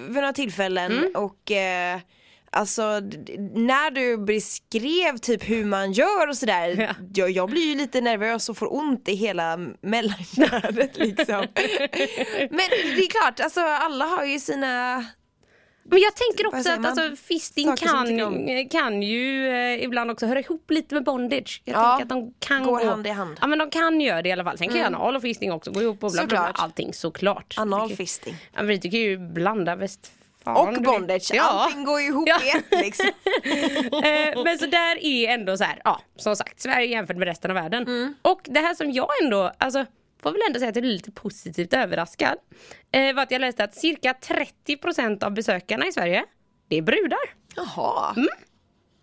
vid 0.07 0.13
några 0.15 0.33
tillfällen 0.33 0.91
Mm. 0.91 1.11
och 1.15 1.51
eh, 1.51 1.99
Alltså 2.55 2.81
när 3.53 3.91
du 3.91 4.17
beskrev 4.17 5.17
typ 5.17 5.49
hur 5.49 5.65
man 5.65 5.91
gör 5.91 6.27
och 6.27 6.37
sådär 6.37 6.75
Ja. 6.81 6.95
jag, 7.13 7.31
jag 7.31 7.49
blir 7.49 7.61
ju 7.69 7.75
lite 7.75 8.01
nervös 8.01 8.49
och 8.49 8.57
får 8.57 8.73
ont 8.75 9.07
i 9.09 9.13
hela 9.15 9.57
mellangärdet 9.81 10.97
liksom 10.97 11.47
Men 12.49 12.59
det 12.69 13.01
är 13.05 13.09
klart, 13.09 13.39
alltså 13.39 13.61
alla 13.61 14.05
har 14.05 14.25
ju 14.25 14.39
sina 14.39 15.05
Men 15.85 15.99
jag 15.99 16.15
tänker 16.15 16.47
också 16.47 16.71
att 16.71 16.85
alltså, 16.85 17.15
fisting 17.25 17.75
kan, 17.75 18.21
om. 18.21 18.67
kan 18.71 19.03
ju 19.03 19.47
eh, 19.49 19.83
ibland 19.83 20.11
också 20.11 20.25
höra 20.25 20.39
ihop 20.39 20.71
lite 20.71 20.95
med 20.95 21.03
bondage. 21.03 21.61
Jag 21.65 21.75
Ja, 21.75 21.89
tänker 21.97 22.03
att 22.03 22.09
de 22.21 22.33
kan 22.39 22.63
går 22.63 22.79
gå 22.79 22.85
hand 22.85 23.07
i 23.07 23.09
hand. 23.09 23.37
Ja 23.41 23.47
men 23.47 23.59
de 23.59 23.69
kan 23.69 24.01
göra 24.01 24.21
det 24.21 24.29
i 24.29 24.31
alla 24.31 24.43
fall. 24.43 24.57
Sen 24.57 24.67
kan 24.67 24.77
ju 24.77 24.83
anal 24.83 25.15
och 25.15 25.21
fisting 25.21 25.51
också 25.51 25.71
gå 25.71 25.81
ihop 25.81 26.03
och 26.03 26.11
bla, 26.11 26.21
bla, 26.21 26.27
bla, 26.27 26.37
Såklart. 26.37 26.59
allting 26.63 26.93
såklart. 26.93 27.53
anal 27.57 27.89
fisting 27.95 28.35
Ja, 28.53 28.57
men 28.57 28.67
vi 28.67 28.79
tycker 28.79 28.97
ju 28.97 29.17
blanda 29.17 29.75
väst 29.75 30.11
och 30.45 30.73
bondage, 30.83 31.31
allting 31.39 31.83
går 31.83 32.01
ju 32.01 32.07
ihop 32.07 32.27
Ja. 32.29 32.39
i 32.43 32.49
ett 32.57 32.81
liksom 32.85 33.05
Eh, 34.03 34.43
men 34.43 34.57
så 34.59 34.65
där 34.65 35.05
är 35.05 35.29
ändå 35.33 35.57
så 35.57 35.63
här, 35.63 35.81
ja 35.83 36.01
som 36.15 36.35
sagt 36.35 36.61
Sverige 36.61 36.87
jämfört 36.87 37.17
med 37.17 37.27
resten 37.27 37.51
av 37.51 37.55
världen. 37.55 37.83
Mm. 37.83 38.13
Och 38.21 38.41
det 38.43 38.59
här 38.59 38.75
som 38.75 38.91
jag 38.91 39.09
ändå, 39.23 39.51
alltså 39.57 39.85
får 40.23 40.31
väl 40.31 40.41
ändå 40.47 40.59
säga 40.59 40.69
att 40.69 40.75
jag 40.75 40.83
blir 40.83 40.91
lite 40.93 41.11
positivt 41.11 41.73
överraskad. 41.73 42.35
Eh, 42.91 43.15
var 43.15 43.23
att 43.23 43.31
jag 43.31 43.41
läste 43.41 43.63
att 43.63 43.75
cirka 43.75 44.13
30% 44.13 45.23
av 45.23 45.31
besökarna 45.33 45.87
i 45.87 45.91
Sverige, 45.91 46.23
det 46.67 46.77
är 46.77 46.81
brudar. 46.81 47.19
Jaha 47.55 48.13
Mm. 48.17 48.27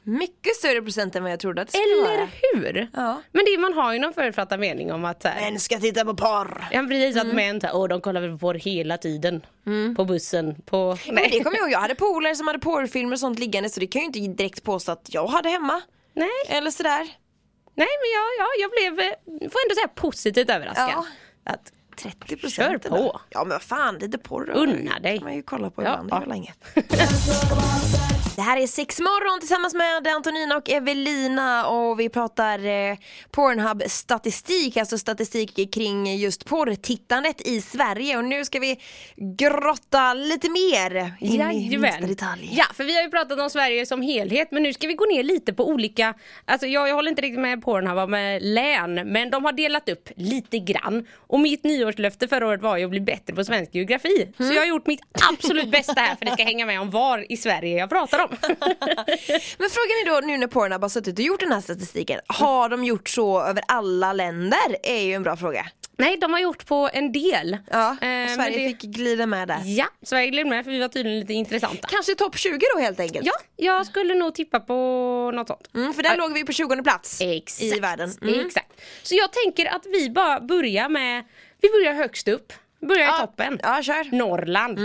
Mycket 0.03 0.55
större 0.57 0.83
procent 0.83 1.17
än 1.17 1.23
vad 1.23 1.33
jag 1.33 1.41
trodde 1.41 1.63
att 1.63 1.69
det 1.69 1.73
skulle 1.79 2.09
Eller 2.09 2.17
vara. 2.19 2.29
hur? 2.55 2.89
Ja. 2.95 3.23
Men 3.33 3.45
det, 3.45 3.59
man 3.61 3.73
har 3.75 3.93
ju 3.93 3.99
någon 3.99 4.13
förutfattad 4.13 4.61
mening 4.61 4.93
om 4.93 5.05
att 5.05 5.23
så 5.23 5.29
här, 5.29 5.51
Män 5.51 5.61
ska 5.61 5.79
titta 5.79 6.05
på 6.05 6.15
porr. 6.17 6.65
Ja 6.73 6.83
precis 6.89 7.17
Mm. 7.17 7.29
att 7.29 7.35
män 7.35 7.61
såhär, 7.61 7.77
åh 7.77 7.89
de 7.89 8.01
kollar 8.01 8.21
väl 8.21 8.31
på 8.31 8.39
porr 8.39 8.55
hela 8.55 8.99
tiden. 8.99 9.43
På 9.97 10.05
bussen, 10.05 10.63
på... 10.63 10.99
Men 11.07 11.17
det 11.31 11.41
kommer 11.41 11.57
jag 11.57 11.65
ihåg, 11.65 11.73
jag 11.73 11.79
hade 11.81 11.95
polare 11.95 12.35
som 12.37 12.47
hade 12.47 12.59
porrfilmer 12.59 13.13
och 13.13 13.21
sånt 13.21 13.39
liggande 13.39 13.69
så 13.71 13.81
det 13.81 13.87
kan 13.87 14.03
jag 14.03 14.17
ju 14.17 14.23
inte 14.25 14.43
direkt 14.43 14.63
påstå 14.63 14.93
att 14.93 15.09
jag 15.15 15.27
hade 15.27 15.49
hemma. 15.49 15.81
Nej, 16.15 16.29
Eller 16.49 16.71
sådär. 16.71 17.09
Nej 17.83 17.95
men 18.03 18.09
jag, 18.19 18.27
ja, 18.41 18.49
jag 18.63 18.71
blev, 18.77 18.93
eh, 19.07 19.51
får 19.53 19.61
ändå 19.65 19.75
säga 19.75 19.89
positivt 19.95 20.51
överraskad. 20.51 20.91
Ja. 20.97 21.07
Att, 21.53 21.73
30 21.97 22.37
procent. 22.37 22.83
Kör 22.83 22.91
på. 22.91 23.21
Ja 23.31 23.41
men 23.41 23.49
vad 23.49 23.63
fan, 23.63 23.99
lite 23.99 24.19
porr. 24.19 24.51
Unna 24.55 24.99
dig. 24.99 25.19
kan 25.19 25.25
man 25.25 25.35
ju 25.35 25.43
kolla 25.43 25.71
på 25.71 25.83
Ja, 25.83 26.01
ibland, 26.03 26.11
det 26.11 26.17
är 26.17 26.21
väl 26.21 26.37
inget. 26.37 26.65
Det 28.41 28.45
här 28.45 28.57
är 28.57 28.67
Sex 28.67 29.01
morgon 29.01 29.41
tillsammans 29.41 29.75
med 29.75 30.07
Antonina 30.15 30.57
och 30.57 30.71
Evelina 30.71 31.67
och 31.67 32.01
vi 32.01 32.09
pratar 32.09 32.67
eh, 32.67 32.97
Pornhub-statistik, 33.31 34.77
alltså 34.77 34.99
statistik 34.99 35.75
kring 35.75 36.17
just 36.17 36.45
porrtittandet 36.45 37.41
i 37.47 37.61
Sverige 37.61 38.17
och 38.17 38.25
nu 38.25 38.45
ska 38.45 38.59
vi 38.59 38.81
grotta 39.17 40.15
lite 40.15 40.51
mer 40.51 41.15
in 41.21 41.41
i 41.41 41.79
minsta 41.79 42.07
detalj. 42.07 42.51
Ja, 42.53 42.65
för 42.75 42.85
vi 42.85 42.95
har 42.97 43.03
ju 43.03 43.11
pratat 43.11 43.41
om 43.41 43.51
Sverige 43.51 43.87
som 43.87 44.03
helhet 44.03 44.49
men 44.51 44.63
nu 44.63 44.73
ska 44.73 44.87
vi 44.87 44.95
gå 44.95 45.05
ner 45.05 45.23
lite 45.23 45.53
på 45.53 45.69
olika, 45.69 46.15
alltså 46.45 46.67
jag, 46.67 46.89
jag 46.89 46.95
håller 46.95 47.11
inte 47.11 47.23
riktigt 47.23 47.41
med 47.41 47.63
Pornhub 47.63 48.09
med 48.09 48.43
län 48.43 48.95
men 48.95 49.31
de 49.31 49.45
har 49.45 49.53
delat 49.53 49.89
upp 49.89 50.09
lite 50.17 50.59
grann 50.59 51.07
och 51.17 51.41
mitt 51.41 51.65
nyårslöfte 51.81 52.29
förra 52.29 52.47
året 52.47 52.63
var 52.63 52.77
ju 52.77 52.85
att 52.85 52.91
bli 52.91 53.01
bättre 53.01 53.35
på 53.35 53.45
svensk 53.45 53.75
geografi. 53.75 54.29
Så 54.37 54.43
jag 54.45 54.61
har 54.61 54.67
gjort 54.67 54.87
mitt 54.87 55.01
absolut 55.31 55.71
bästa 55.71 56.01
här 56.01 56.17
för 56.17 56.27
att 56.27 56.31
det 56.31 56.33
ska 56.33 56.45
hänga 56.45 56.67
med 56.67 56.81
om 56.81 56.91
var 56.91 57.33
i 57.33 57.37
Sverige 57.37 57.79
jag 57.79 57.89
pratar 57.91 58.19
om. 58.19 58.29
Men 59.59 59.71
frågan 59.71 59.97
är 60.05 60.15
då 60.15 60.27
nu 60.27 60.39
när 60.39 60.47
Pornhub 60.47 60.83
har 60.83 60.89
suttit 60.89 61.19
och 61.19 61.25
gjort 61.25 61.41
den 61.41 61.53
här 61.53 61.61
statistiken, 61.61 62.21
har 62.27 62.69
de 62.69 62.85
gjort 62.85 63.09
så 63.09 63.43
över 63.43 63.63
alla 63.69 64.13
länder? 64.13 64.59
är 64.83 65.01
ju 65.03 65.13
en 65.15 65.23
bra 65.23 65.37
fråga. 65.37 65.67
Nej, 65.99 66.17
de 66.21 66.33
har 66.33 66.41
gjort 66.41 66.67
på 66.67 66.91
en 66.93 67.13
del. 67.13 67.59
Ja, 67.71 67.89
Eh, 67.91 67.93
och 67.93 67.99
men 68.01 68.29
Sverige 68.37 68.59
det- 68.59 68.69
fick 68.69 68.83
glida 68.83 69.27
med 69.27 69.49
där. 69.49 69.61
Ja, 69.65 69.87
Sverige 70.03 70.31
gled 70.31 70.47
med 70.47 70.65
för 70.65 70.71
vi 70.73 70.79
var 70.81 70.89
tydligen 70.89 71.21
lite 71.21 71.33
intressanta. 71.33 71.89
Kanske 71.91 72.15
topp 72.15 72.37
20 72.39 72.59
då 72.75 72.81
helt 72.81 73.01
enkelt? 73.01 73.27
Ja, 73.27 73.33
jag 73.57 73.87
skulle 73.87 74.15
nog 74.15 74.35
tippa 74.35 74.61
på 74.61 74.75
något 75.35 75.49
sånt. 75.49 75.71
Mm, 75.75 75.95
för 75.95 76.03
där 76.03 76.17
låg 76.17 76.33
vi 76.35 76.45
på 76.45 76.53
20 76.53 76.83
plats 76.83 77.21
Exakt. 77.21 77.63
i 77.63 77.81
världen. 77.81 78.13
Mm. 78.23 78.47
Exakt. 78.47 78.73
Så 79.03 79.15
jag 79.15 79.33
tänker 79.33 79.67
att 79.67 79.87
vi 79.87 80.11
bara 80.11 80.41
börjar 80.41 80.89
med, 80.89 81.25
vi 81.61 81.69
börjar 81.69 81.93
högst 81.95 82.29
upp. 82.29 82.53
Börjar 82.81 83.09
i 83.09 83.21
toppen. 83.21 83.59
Ja, 83.63 83.83
kör. 83.83 84.17
Norrland. 84.17 84.79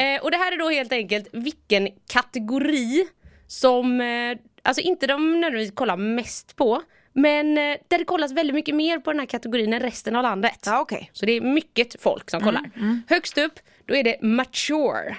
Eh, 0.00 0.22
och 0.22 0.30
det 0.30 0.36
här 0.36 0.52
är 0.52 0.58
då 0.58 0.70
helt 0.70 0.92
enkelt 0.92 1.28
vilken 1.32 1.88
kategori 2.12 3.06
som, 3.46 4.00
eh, 4.00 4.38
alltså 4.62 4.82
inte 4.82 5.06
de 5.06 5.40
nödvändigtvis 5.40 5.74
kollar 5.76 5.96
mest 5.96 6.56
på, 6.56 6.82
men 7.12 7.58
eh, 7.58 7.76
där 7.88 7.98
det 7.98 8.04
kollas 8.04 8.32
väldigt 8.32 8.54
mycket 8.54 8.74
mer 8.74 8.98
på 8.98 9.12
den 9.12 9.18
här 9.20 9.26
kategorin 9.26 9.72
än 9.72 9.80
resten 9.80 10.16
av 10.16 10.22
landet. 10.22 10.62
Ja, 10.66 10.80
okej. 10.80 11.10
Så 11.12 11.26
det 11.26 11.32
är 11.32 11.40
mycket 11.40 12.02
folk 12.02 12.30
som 12.30 12.40
kollar. 12.40 12.70
Högst 13.08 13.38
upp, 13.38 13.58
då 13.86 13.94
är 13.96 14.02
det 14.04 14.22
mature. 14.22 15.16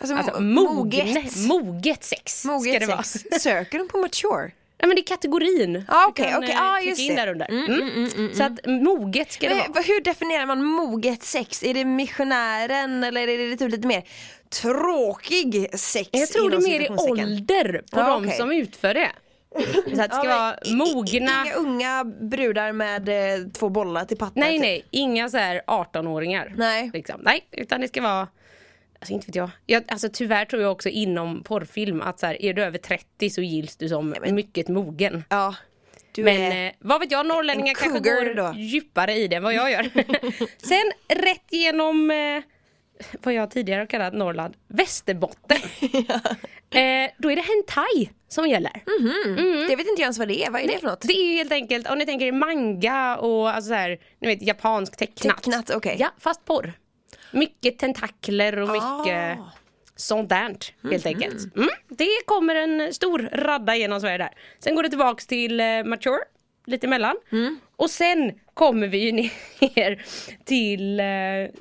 Alltså, 0.00 0.14
Alltså 0.16 0.32
mo- 0.32 0.40
moget, 0.40 1.36
moget 1.48 2.04
sex 2.04 2.40
ska 2.40 2.48
Moget 2.52 2.80
det 2.80 2.86
vara. 2.86 3.02
sex. 3.02 3.42
Söker 3.42 3.78
de 3.78 3.88
på 3.88 3.98
mature? 3.98 4.52
Ja 4.78 4.86
men 4.86 4.96
det 4.96 5.00
är 5.02 5.06
kategorin. 5.06 5.84
Ja, 5.88 6.02
Du 6.04 6.10
okej, 6.10 6.30
kan, 6.30 6.38
okej. 6.44 6.50
eh, 6.54 6.74
klicka 6.76 6.88
just 6.90 7.00
in 7.00 7.16
det. 7.16 7.22
där 7.22 7.32
under. 7.32 7.48
Mm. 7.50 8.34
Så 8.34 8.42
att 8.42 8.66
moget 8.66 9.32
ska 9.32 9.48
det 9.48 9.54
Men, 9.54 9.58
vara. 9.58 9.72
vad- 9.74 9.84
hur 9.84 10.00
definierar 10.00 10.46
man 10.46 10.64
moget 10.64 11.22
sex? 11.22 11.62
Är 11.62 11.74
det 11.74 11.84
missionären 11.84 13.04
eller 13.04 13.28
är 13.28 13.50
det 13.50 13.56
typ 13.56 13.70
lite 13.70 13.86
mer 13.88 14.02
tråkig 14.62 15.68
sex? 15.78 16.08
Jag 16.12 16.28
tror 16.28 16.50
det 16.50 16.56
är 16.56 16.60
mer 16.60 16.80
i 16.80 16.88
ålder 16.88 17.82
på 17.92 18.00
Ja, 18.00 18.06
de 18.06 18.24
okej. 18.24 18.36
som 18.36 18.52
utför 18.52 18.94
det. 18.94 19.10
Så 19.96 20.02
att 20.02 20.10
det 20.10 20.16
ska 20.16 20.28
vara 20.28 20.54
mogna. 20.70 21.44
Inga 21.46 21.54
unga 21.54 22.04
brudar 22.04 22.72
med 22.72 23.08
eh, 23.08 23.46
två 23.52 23.68
bollar 23.68 24.04
till 24.04 24.16
pattar? 24.16 24.40
Nej 24.40 24.52
typ. 24.52 24.60
nej, 24.60 24.84
inga 24.90 25.28
så 25.28 25.36
här 25.36 25.62
18-åringar. 25.66 26.54
Nej. 26.56 26.90
Liksom. 26.94 27.20
Nej, 27.24 27.46
utan 27.52 27.80
det 27.80 27.88
ska 27.88 28.02
vara 28.02 28.28
Alltså 29.00 29.12
inte 29.12 29.26
vet 29.26 29.34
jag. 29.34 29.50
jag. 29.66 29.82
Alltså 29.88 30.08
tyvärr 30.12 30.44
tror 30.44 30.62
jag 30.62 30.72
också 30.72 30.88
inom 30.88 31.42
porrfilm 31.42 32.00
att 32.00 32.20
så 32.20 32.26
här, 32.26 32.42
är 32.42 32.54
du 32.54 32.62
över 32.62 32.78
30 32.78 33.30
så 33.30 33.42
gills 33.42 33.76
du 33.76 33.88
som 33.88 34.14
mycket 34.30 34.68
mogen. 34.68 35.24
Ja. 35.28 35.54
Du 36.12 36.24
Men 36.24 36.66
eh, 36.66 36.72
vad 36.78 37.00
vet 37.00 37.10
jag, 37.10 37.26
norrlänningar 37.26 37.74
kanske 37.74 38.00
går 38.00 38.34
då. 38.34 38.52
djupare 38.58 39.14
i 39.14 39.28
det 39.28 39.36
än 39.36 39.42
vad 39.42 39.54
jag 39.54 39.70
gör. 39.70 39.90
Sen 40.66 40.92
rätt 41.08 41.52
igenom 41.52 42.10
eh, 42.10 42.42
vad 43.22 43.34
jag 43.34 43.50
tidigare 43.50 43.80
har 43.80 43.86
kallat 43.86 44.14
Norrland, 44.14 44.54
Västerbotten. 44.68 45.56
eh, 46.70 47.10
då 47.18 47.30
är 47.30 47.36
det 47.36 47.42
hentai 47.42 48.10
som 48.28 48.48
gäller. 48.48 48.82
Det 49.68 49.76
vet 49.76 49.86
inte 49.86 50.00
jag 50.02 50.06
ens 50.06 50.18
vad 50.18 50.28
det 50.28 50.44
är, 50.44 50.50
vad 50.50 50.60
är 50.60 50.68
det 50.68 50.78
för 50.78 50.86
något? 50.86 51.00
Det 51.00 51.12
är 51.12 51.36
helt 51.36 51.52
enkelt, 51.52 51.90
om 51.90 51.98
ni 51.98 52.06
tänker 52.06 52.26
er 52.26 52.32
manga 52.32 53.16
och 53.16 53.50
alltså 53.50 53.68
så 53.68 53.74
här, 53.74 53.98
ni 54.20 54.28
vet 54.28 54.42
japansk 54.42 54.96
tecknat. 54.96 55.36
Tecknat, 55.36 55.70
okej. 55.70 55.96
Ja, 55.98 56.10
fast 56.18 56.44
porr. 56.44 56.72
Mycket 57.32 57.78
tentakler 57.78 58.58
och 58.58 58.68
mycket 58.68 59.38
Ah. 59.38 59.52
sånt 59.96 60.28
där 60.28 60.56
helt 60.90 61.06
enkelt. 61.06 61.56
Mm, 61.56 61.68
det 61.88 62.08
kommer 62.26 62.54
en 62.54 62.94
stor 62.94 63.18
radda 63.32 63.76
genom 63.76 64.00
Sverige 64.00 64.18
där. 64.18 64.30
Sen 64.58 64.74
går 64.74 64.82
det 64.82 64.88
tillbaks 64.88 65.26
till 65.26 65.60
eh, 65.60 65.84
mature, 65.84 66.18
lite 66.66 66.86
emellan. 66.86 67.16
Och 67.76 67.90
sen 67.90 68.32
kommer 68.54 68.86
vi 68.88 69.12
ner 69.60 70.04
till, 70.44 71.00
eh, 71.00 71.06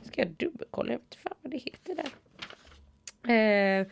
ska 0.08 0.22
jag 0.22 0.28
dubbelkolla, 0.30 0.92
jag 0.92 1.00
vet 1.00 1.16
inte 1.16 1.30
vad 1.42 1.52
det 1.52 1.58
heter 1.58 1.96
där. 1.96 3.80
Eh. 3.82 3.88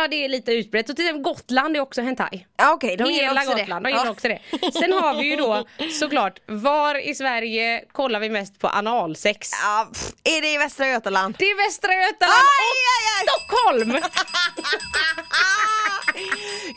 Ja 0.00 0.08
det 0.08 0.24
är 0.24 0.28
lite 0.28 0.52
utbrett. 0.52 0.90
Och 0.90 0.96
till 0.96 1.04
exempel 1.04 1.22
Gotland 1.22 1.76
är 1.76 1.80
också 1.80 2.02
hentai. 2.02 2.46
Ja, 2.56 2.72
okej, 2.72 2.96
de 2.96 3.10
Hela 3.10 3.40
också 3.40 3.52
Gotland, 3.56 3.84
det. 3.84 3.88
de 3.88 3.92
gillar 3.92 4.04
Ja. 4.06 4.10
också 4.10 4.28
det. 4.28 4.38
Sen 4.72 4.92
har 4.92 5.14
vi 5.14 5.24
ju 5.30 5.36
då 5.36 5.64
såklart, 6.00 6.38
var 6.46 7.08
i 7.08 7.14
Sverige 7.14 7.84
kollar 7.92 8.20
vi 8.20 8.30
mest 8.30 8.58
på 8.58 8.68
analsex? 8.68 9.50
Ja, 9.62 9.88
pff, 9.92 10.12
är 10.24 10.40
det 10.42 10.48
i 10.48 10.58
Västra 10.58 10.88
Götaland? 10.88 11.34
Det 11.38 11.44
är 11.44 11.66
Västra 11.66 11.92
Götaland 11.94 12.32
Aj, 12.60 12.76
aj, 12.96 13.04
aj. 13.16 13.24
och 13.24 13.40
Stockholm! 13.40 14.02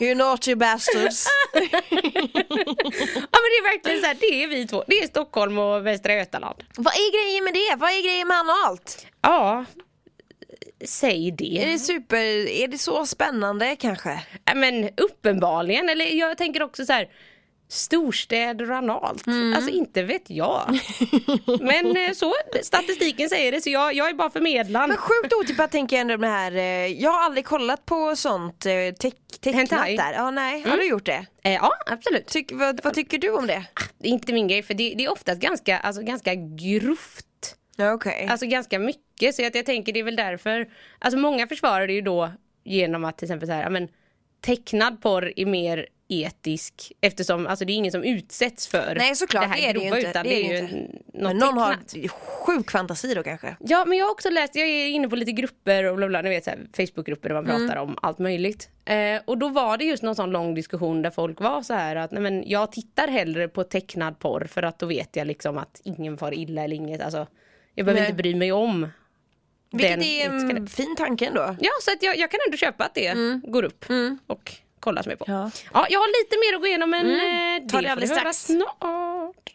You 0.00 0.14
naughty 0.14 0.54
bastards. 0.54 1.26
Ja 3.32 3.38
men 3.40 3.50
det 3.50 3.58
är 3.58 3.72
verkligen 3.72 4.00
så 4.00 4.06
här, 4.06 4.16
det 4.20 4.42
är 4.44 4.48
vi 4.48 4.66
två. 4.66 4.84
Det 4.86 4.98
är 4.98 5.06
Stockholm 5.06 5.58
och 5.58 5.86
Västra 5.86 6.14
Götaland. 6.14 6.64
vad 6.76 6.94
är 6.94 7.12
grejen 7.24 7.44
med 7.44 7.54
det? 7.54 7.76
Vad 7.78 7.90
är 7.90 8.02
grejen 8.02 8.28
med 8.28 8.36
analt? 8.38 9.06
Ja, 9.22 9.64
säg 10.86 11.28
Är 11.28 11.32
det. 11.32 11.64
det 11.72 11.78
super, 11.78 12.16
är 12.48 12.68
det 12.68 12.78
så 12.78 13.06
spännande 13.06 13.76
kanske? 13.76 14.20
Ja, 14.44 14.54
Men 14.54 14.90
uppenbarligen, 14.96 15.88
eller 15.88 16.04
jag 16.04 16.38
tänker 16.38 16.62
också 16.62 16.84
så 16.86 16.92
här. 16.92 17.08
Storstäder 17.68 18.70
och 18.70 18.76
analt, 18.76 19.26
Mm. 19.26 19.54
alltså 19.54 19.70
inte 19.70 20.02
vet 20.02 20.30
jag. 20.30 20.78
Men 21.60 21.96
eh, 21.96 22.12
så, 22.14 22.32
statistiken 22.62 23.28
säger 23.28 23.52
det 23.52 23.60
så 23.60 23.70
jag, 23.70 23.94
jag 23.94 24.08
är 24.08 24.14
bara 24.14 24.30
förmedlaren. 24.30 24.88
Men 24.88 24.98
sjukt 24.98 25.32
otippat 25.32 25.70
tänker 25.72 25.96
jag 25.96 26.00
ändå 26.00 26.18
med 26.18 26.30
det 26.30 26.34
här, 26.36 26.52
eh, 26.86 26.86
jag 27.02 27.10
har 27.10 27.24
aldrig 27.24 27.44
kollat 27.44 27.86
på 27.86 28.16
sånt 28.16 28.66
eh, 28.66 28.72
teck, 29.00 29.14
tecknat 29.40 29.70
Hentai? 29.70 29.96
där. 29.96 30.12
Ja, 30.12 30.30
nej, 30.30 30.62
har 30.62 30.76
du 30.76 30.88
gjort 30.88 31.06
det? 31.06 31.26
Eh, 31.44 31.52
ja, 31.54 31.70
absolut. 31.86 32.26
Tyck, 32.26 32.52
vad, 32.52 32.80
vad 32.84 32.94
tycker 32.94 33.18
du 33.18 33.30
om 33.30 33.46
det? 33.46 33.64
Det 33.98 34.08
är 34.08 34.12
inte 34.12 34.32
min 34.32 34.48
grej 34.48 34.62
för 34.62 34.74
det, 34.74 34.94
det 34.98 35.04
är 35.04 35.12
oftast 35.12 35.40
ganska, 35.40 35.78
alltså, 35.78 36.02
ganska 36.02 36.34
grovt. 36.34 37.56
Okej. 37.94 38.26
Alltså 38.30 38.46
ganska 38.46 38.78
mycket 38.78 39.02
så 39.32 39.46
att 39.46 39.54
jag 39.54 39.66
tänker 39.66 39.92
det 39.92 40.00
är 40.00 40.04
väl 40.04 40.16
därför 40.16 40.68
Alltså 40.98 41.18
många 41.18 41.46
försvarar 41.46 41.86
det 41.86 41.92
ju 41.92 42.00
då 42.00 42.30
genom 42.64 43.04
att 43.04 43.18
till 43.18 43.26
exempel 43.26 43.48
så 43.48 43.52
här, 43.52 43.70
men 43.70 43.88
tecknad 44.40 45.02
porr 45.02 45.32
är 45.36 45.46
mer 45.46 45.86
etisk 46.08 46.92
eftersom 47.00 47.46
alltså 47.46 47.64
det 47.64 47.72
är 47.72 47.74
ingen 47.74 47.92
som 47.92 48.04
utsätts 48.04 48.66
för 48.68 48.94
Nej 48.98 49.14
såklart, 49.16 49.42
det 49.42 49.48
här 49.48 49.56
det 49.56 49.68
är 49.68 49.74
det 49.74 49.80
grova, 49.80 49.96
inte. 49.98 50.10
utan 50.10 50.24
det 50.26 50.32
är, 50.34 50.48
det 50.48 50.48
ju 50.48 50.56
ju 50.56 50.58
inte. 50.58 50.76
något 51.12 51.22
Men 51.22 51.36
någon 51.36 51.58
har 51.58 51.74
tecknat. 51.74 52.10
sjuk 52.12 52.70
fantasi 52.70 53.14
då 53.14 53.22
kanske? 53.22 53.56
Ja 53.60 53.84
men 53.84 53.98
jag 53.98 54.04
har 54.04 54.10
också 54.12 54.30
läst, 54.30 54.56
jag 54.56 54.68
är 54.68 54.88
inne 54.88 55.08
på 55.08 55.16
lite 55.16 55.32
grupper 55.32 55.84
och 55.84 55.96
bla 55.96 56.08
bla, 56.08 56.22
ni 56.22 56.28
vet 56.28 56.44
Facebookgrupper 56.76 57.28
där 57.28 57.34
man 57.34 57.44
Mm. 57.50 57.66
pratar 57.68 57.82
om 57.82 57.98
allt 58.02 58.18
möjligt. 58.18 58.68
Eh, 58.84 59.20
och 59.24 59.38
då 59.38 59.48
var 59.48 59.76
det 59.78 59.84
just 59.84 60.02
någon 60.02 60.14
sån 60.14 60.30
lång 60.30 60.54
diskussion 60.54 61.02
där 61.02 61.10
folk 61.10 61.40
var 61.40 61.62
så 61.62 61.74
här 61.74 61.96
att 61.96 62.10
nej 62.10 62.22
men 62.22 62.44
jag 62.46 62.72
tittar 62.72 63.08
hellre 63.08 63.48
på 63.48 63.64
tecknad 63.64 64.18
porr 64.18 64.44
för 64.44 64.62
att 64.62 64.78
då 64.78 64.86
vet 64.86 65.16
jag 65.16 65.26
liksom 65.26 65.58
att 65.58 65.80
ingen 65.84 66.18
far 66.18 66.34
illa 66.34 66.64
eller 66.64 66.76
inget, 66.76 67.00
alltså 67.02 67.26
jag 67.74 67.86
behöver 67.86 68.00
Nej. 68.02 68.10
inte 68.10 68.22
bry 68.22 68.34
mig 68.34 68.52
om 68.52 68.88
Vilket 69.74 69.98
är 69.98 70.26
etiska 70.36 70.56
en 70.56 70.66
fin 70.66 70.96
tanke 70.96 71.26
ändå. 71.26 71.56
Ja, 71.60 71.70
så 71.82 71.90
att 71.92 72.02
jag, 72.02 72.18
jag 72.18 72.30
kan 72.30 72.40
ändå 72.46 72.56
köpa 72.56 72.84
att 72.84 72.94
det 72.94 73.14
går 73.42 73.62
upp 73.62 73.84
och 74.26 74.52
kollas 74.80 75.06
mig 75.06 75.16
på. 75.16 75.24
Ja. 75.28 75.50
Ja. 75.72 75.86
jag 75.90 76.00
har 76.00 76.24
lite 76.24 76.36
mer 76.36 76.54
att 76.56 76.60
gå 76.60 76.66
igenom 76.66 76.90
men 76.90 77.06
mm. 77.06 77.68
Ta 77.68 77.76
det 77.76 77.82
det 77.82 77.92
alldeles 77.92 78.10
strax. 78.10 78.44
snart. 78.46 79.50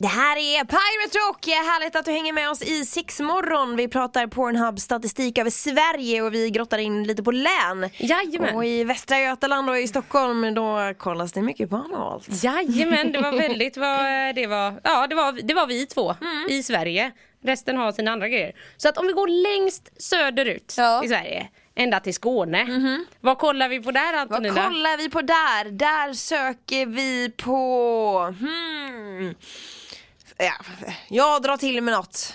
Det 0.00 0.08
här 0.08 0.36
är 0.36 0.64
Pirate 0.64 1.18
Rock, 1.18 1.46
härligt 1.46 1.96
att 1.96 2.04
du 2.04 2.10
hänger 2.10 2.32
med 2.32 2.50
oss 2.50 2.62
i 2.62 2.84
Sexmorgon. 2.84 3.76
Vi 3.76 3.88
pratar 3.88 4.26
Pornhub 4.26 4.78
statistik 4.80 5.38
över 5.38 5.50
Sverige 5.50 6.22
och 6.22 6.34
vi 6.34 6.50
grottar 6.50 6.78
in 6.78 7.04
lite 7.04 7.22
på 7.22 7.30
län. 7.30 7.90
Jajamän. 7.98 8.54
Och 8.54 8.64
i 8.64 8.84
Västra 8.84 9.18
Götaland 9.20 9.70
och 9.70 9.78
i 9.78 9.88
Stockholm 9.88 10.54
då 10.54 10.94
kollas 10.98 11.32
det 11.32 11.42
mycket 11.42 11.70
på 11.70 11.76
analt. 11.76 12.44
Jajamän, 12.44 13.12
det 13.12 13.20
var 13.20 13.32
väldigt 13.32 13.76
vad 13.76 14.34
det 14.34 14.46
var. 14.46 14.80
Ja, 14.84 15.06
det 15.06 15.14
var, 15.14 15.32
det 15.32 15.54
var 15.54 15.66
vi 15.66 15.86
två 15.86 16.14
Mm. 16.20 16.46
i 16.50 16.62
Sverige. 16.62 17.12
Resten 17.44 17.76
har 17.76 17.92
sina 17.92 18.10
andra 18.12 18.28
grejer. 18.28 18.52
Så 18.76 18.88
att 18.88 18.98
om 18.98 19.06
vi 19.06 19.12
går 19.12 19.28
längst 19.28 20.02
söderut 20.02 20.74
Ja. 20.78 21.04
i 21.04 21.08
Sverige. 21.08 21.48
ända 21.76 22.00
till 22.00 22.14
Skåne. 22.14 22.66
Vad 23.20 23.38
kollar 23.38 23.68
vi 23.68 23.80
på 23.82 23.90
där 23.90 24.00
Mhm. 24.12 24.28
Vad 24.28 24.36
Antonina? 24.36 24.68
kollar 24.68 24.96
vi 24.96 25.10
på 25.10 25.20
där? 25.22 25.64
Där 25.70 26.12
söker 26.14 26.86
vi 26.86 27.30
på... 27.30 28.34
Hmm. 28.40 29.34
Ja, 30.38 30.52
jag 31.08 31.42
drar 31.42 31.56
till 31.56 31.82
med 31.82 31.94
något. 31.94 32.34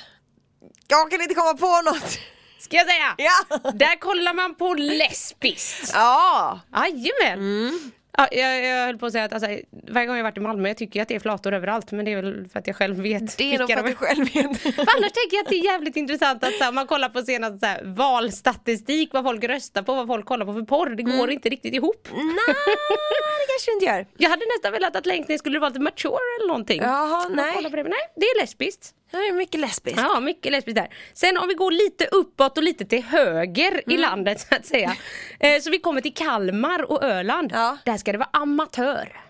Jag 0.88 1.12
kan 1.12 1.22
inte 1.22 1.34
komma 1.36 1.54
på 1.54 1.82
något. 1.82 2.20
Ska 2.60 2.78
jag 2.78 2.88
säga? 2.88 3.16
Ja! 3.18 3.58
Där 3.72 4.00
kollar 4.00 4.34
man 4.34 4.56
på 4.56 4.74
lesbiskt. 4.74 5.92
Ja! 5.94 6.60
Jajamän! 6.74 7.40
Mm. 7.40 7.92
Ja, 8.18 8.28
jag, 8.32 8.66
jag 8.66 8.86
höll 8.86 8.98
på 8.98 9.06
att 9.06 9.12
säga 9.12 9.24
att 9.24 9.34
alltså, 9.34 9.50
varje 9.92 10.08
gång 10.08 10.16
jag 10.18 10.24
varit 10.24 10.38
i 10.38 10.40
Malmö, 10.40 10.68
jag 10.68 10.78
tycker 10.78 11.02
att 11.02 11.08
det 11.08 11.16
är 11.16 11.20
flator 11.20 11.54
överallt 11.54 11.92
men 11.92 12.06
det 12.06 12.12
är 12.12 12.16
väl 12.22 12.48
för 12.54 12.60
att 12.60 12.68
jag 12.68 12.76
själv 12.76 12.96
vet 13.02 13.38
Det 13.38 13.56
är 13.56 13.60
nog 13.60 13.72
för 13.72 13.80
att 13.80 13.86
du 13.86 13.96
själv 13.96 14.24
vet. 14.34 14.58
För 14.62 14.70
annars 14.98 15.12
tänker 15.12 15.36
jag 15.38 15.44
att 15.44 15.50
det 15.50 15.56
är 15.56 15.64
jävligt 15.66 15.96
intressant 15.96 16.44
att 16.44 16.54
så 16.54 16.64
här, 16.64 16.72
man 16.72 16.88
kollar 16.88 17.10
på 17.10 17.22
senaste 17.22 17.60
så 17.60 17.66
här, 17.66 17.82
valstatistik, 17.86 19.14
vad 19.14 19.24
folk 19.24 19.44
röstar 19.44 19.82
på, 19.82 19.94
vad 19.94 20.08
folk 20.08 20.26
kollar 20.26 20.46
på 20.46 20.54
för 20.54 20.62
porr. 20.62 20.90
Det 20.90 21.04
Mm. 21.04 21.18
går 21.18 21.32
inte 21.32 21.50
riktigt 21.50 21.74
ihop. 21.74 22.08
Nej, 22.12 22.56
det 22.56 23.48
kanske 23.54 23.72
inte 23.74 23.86
gör. 23.86 24.06
Jag 24.18 24.30
hade 24.30 24.46
nästan 24.46 24.72
velat 24.72 24.96
att 24.96 25.06
längst 25.06 25.30
ner 25.30 25.38
skulle 25.38 25.60
vara 25.60 25.70
lite 25.70 25.80
mature 25.82 26.20
eller 26.40 26.48
någonting. 26.48 26.82
Jaha, 26.82 27.30
nej. 27.30 27.54
nej, 27.74 28.10
det 28.16 28.26
är 28.26 28.42
lesbiskt. 28.42 28.94
Det 29.12 29.18
är 29.18 29.34
mycket 29.34 29.60
lesbiskt. 29.62 30.00
Ja, 30.00 30.20
mycket 30.20 30.52
lesbiskt 30.52 30.76
där. 30.76 30.88
Sen 31.14 31.38
om 31.38 31.48
vi 31.48 31.54
går 31.54 31.72
lite 31.72 32.06
uppåt 32.06 32.58
och 32.58 32.64
lite 32.64 32.86
till 32.86 33.04
höger 33.04 33.72
Mm. 33.72 33.84
i 33.88 33.98
landet 33.98 34.40
så 34.40 34.56
att 34.56 34.66
säga. 34.66 34.96
Eh, 35.40 35.62
så 35.62 35.70
vi 35.72 35.80
kommer 35.80 36.02
till 36.02 36.14
Kalmar 36.14 36.92
och 36.92 37.04
Öland. 37.04 37.52
Ja. 37.54 37.78
Där 37.86 37.98
ska 37.98 38.12
det 38.12 38.18
vara 38.18 38.30
amatör. 38.34 39.22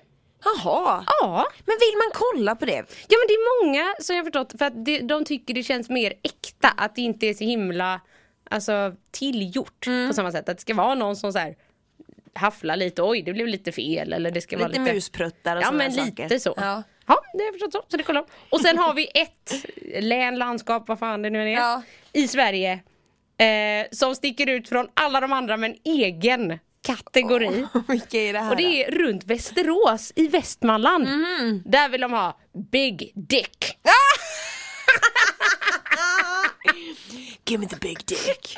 Jaha. 0.44 1.04
Ja. 1.22 1.46
Men 1.66 1.76
vill 1.80 1.98
man 1.98 2.12
kolla 2.14 2.56
på 2.56 2.66
det? 2.66 2.76
Ja 3.08 3.18
men 3.18 3.28
det 3.28 3.34
är 3.34 3.66
många 3.66 3.94
som 4.00 4.16
jag 4.16 4.26
förstått 4.26 4.54
för 4.58 4.66
att 4.66 4.86
det, 4.86 5.00
de 5.00 5.26
tycker 5.26 5.54
det 5.54 5.64
känns 5.64 5.90
mer 5.90 6.14
äkta 6.24 6.68
att 6.78 6.96
det 6.96 7.02
inte 7.02 7.26
är 7.26 7.34
så 7.34 7.44
himla 7.44 8.02
alltså, 8.50 8.94
tillgjort 9.12 9.88
Mm. 9.88 10.08
på 10.08 10.14
samma 10.14 10.32
sätt. 10.32 10.50
Att 10.50 10.58
det 10.58 10.62
ska 10.62 10.74
vara 10.74 10.96
någon 10.96 11.16
som 11.16 11.34
så 11.34 11.40
här 11.40 11.56
hafflar 12.34 12.76
lite, 12.76 13.02
oj 13.04 13.22
det 13.22 13.34
blev 13.34 13.48
lite 13.48 13.72
fel 13.72 14.14
eller 14.14 14.32
det 14.32 14.42
ska 14.42 14.58
vara 14.58 14.68
Lite 14.68 14.80
lite 14.82 14.94
muspruttar 14.94 15.56
och 15.56 15.62
Ja 15.64 15.72
men 15.72 15.92
saker. 15.94 16.24
lite 16.24 16.40
så. 16.40 16.54
Ja. 16.58 16.84
Ja. 17.10 17.22
det 17.34 17.39
har 17.39 17.46
jag 17.46 17.54
förstått 17.54 17.74
så. 17.74 17.84
Så 17.88 17.98
det 17.98 18.04
kollar. 18.04 18.25
Och 18.50 18.62
sen 18.62 18.78
har 18.78 18.94
vi 18.94 19.06
ett 19.13 19.66
län, 20.04 20.38
landskap, 20.38 20.88
vad 20.88 21.00
fan 21.00 21.22
det 21.22 21.30
nu 21.30 21.42
än 21.42 21.48
är, 21.48 21.51
Ja. 21.51 21.82
i 22.13 22.28
Sverige 22.28 22.72
eh, 23.38 23.88
som 23.92 24.16
sticker 24.16 24.50
ut 24.50 24.70
från 24.70 24.88
alla 24.94 25.22
de 25.22 25.34
andra 25.34 25.58
med 25.58 25.70
en 25.72 25.78
egen 25.84 26.60
kategori. 26.88 27.66
Vilka 27.88 28.18
är 28.18 28.34
det 28.34 28.39
här 28.39 28.50
Och 28.51 28.56
det 28.58 28.84
är 28.84 28.92
runt 28.92 29.24
Västerås 29.25 30.13
i 30.16 30.28
Västmanland. 30.28 31.04
Mhm. 31.08 31.63
Där 31.66 31.89
vill 31.89 32.01
de 32.01 32.13
ha 32.13 32.38
Big 32.72 33.12
Dick. 33.16 33.78
Give 37.50 37.60
me 37.62 37.68
the 37.68 37.75
big 37.75 38.06
dick. 38.06 38.56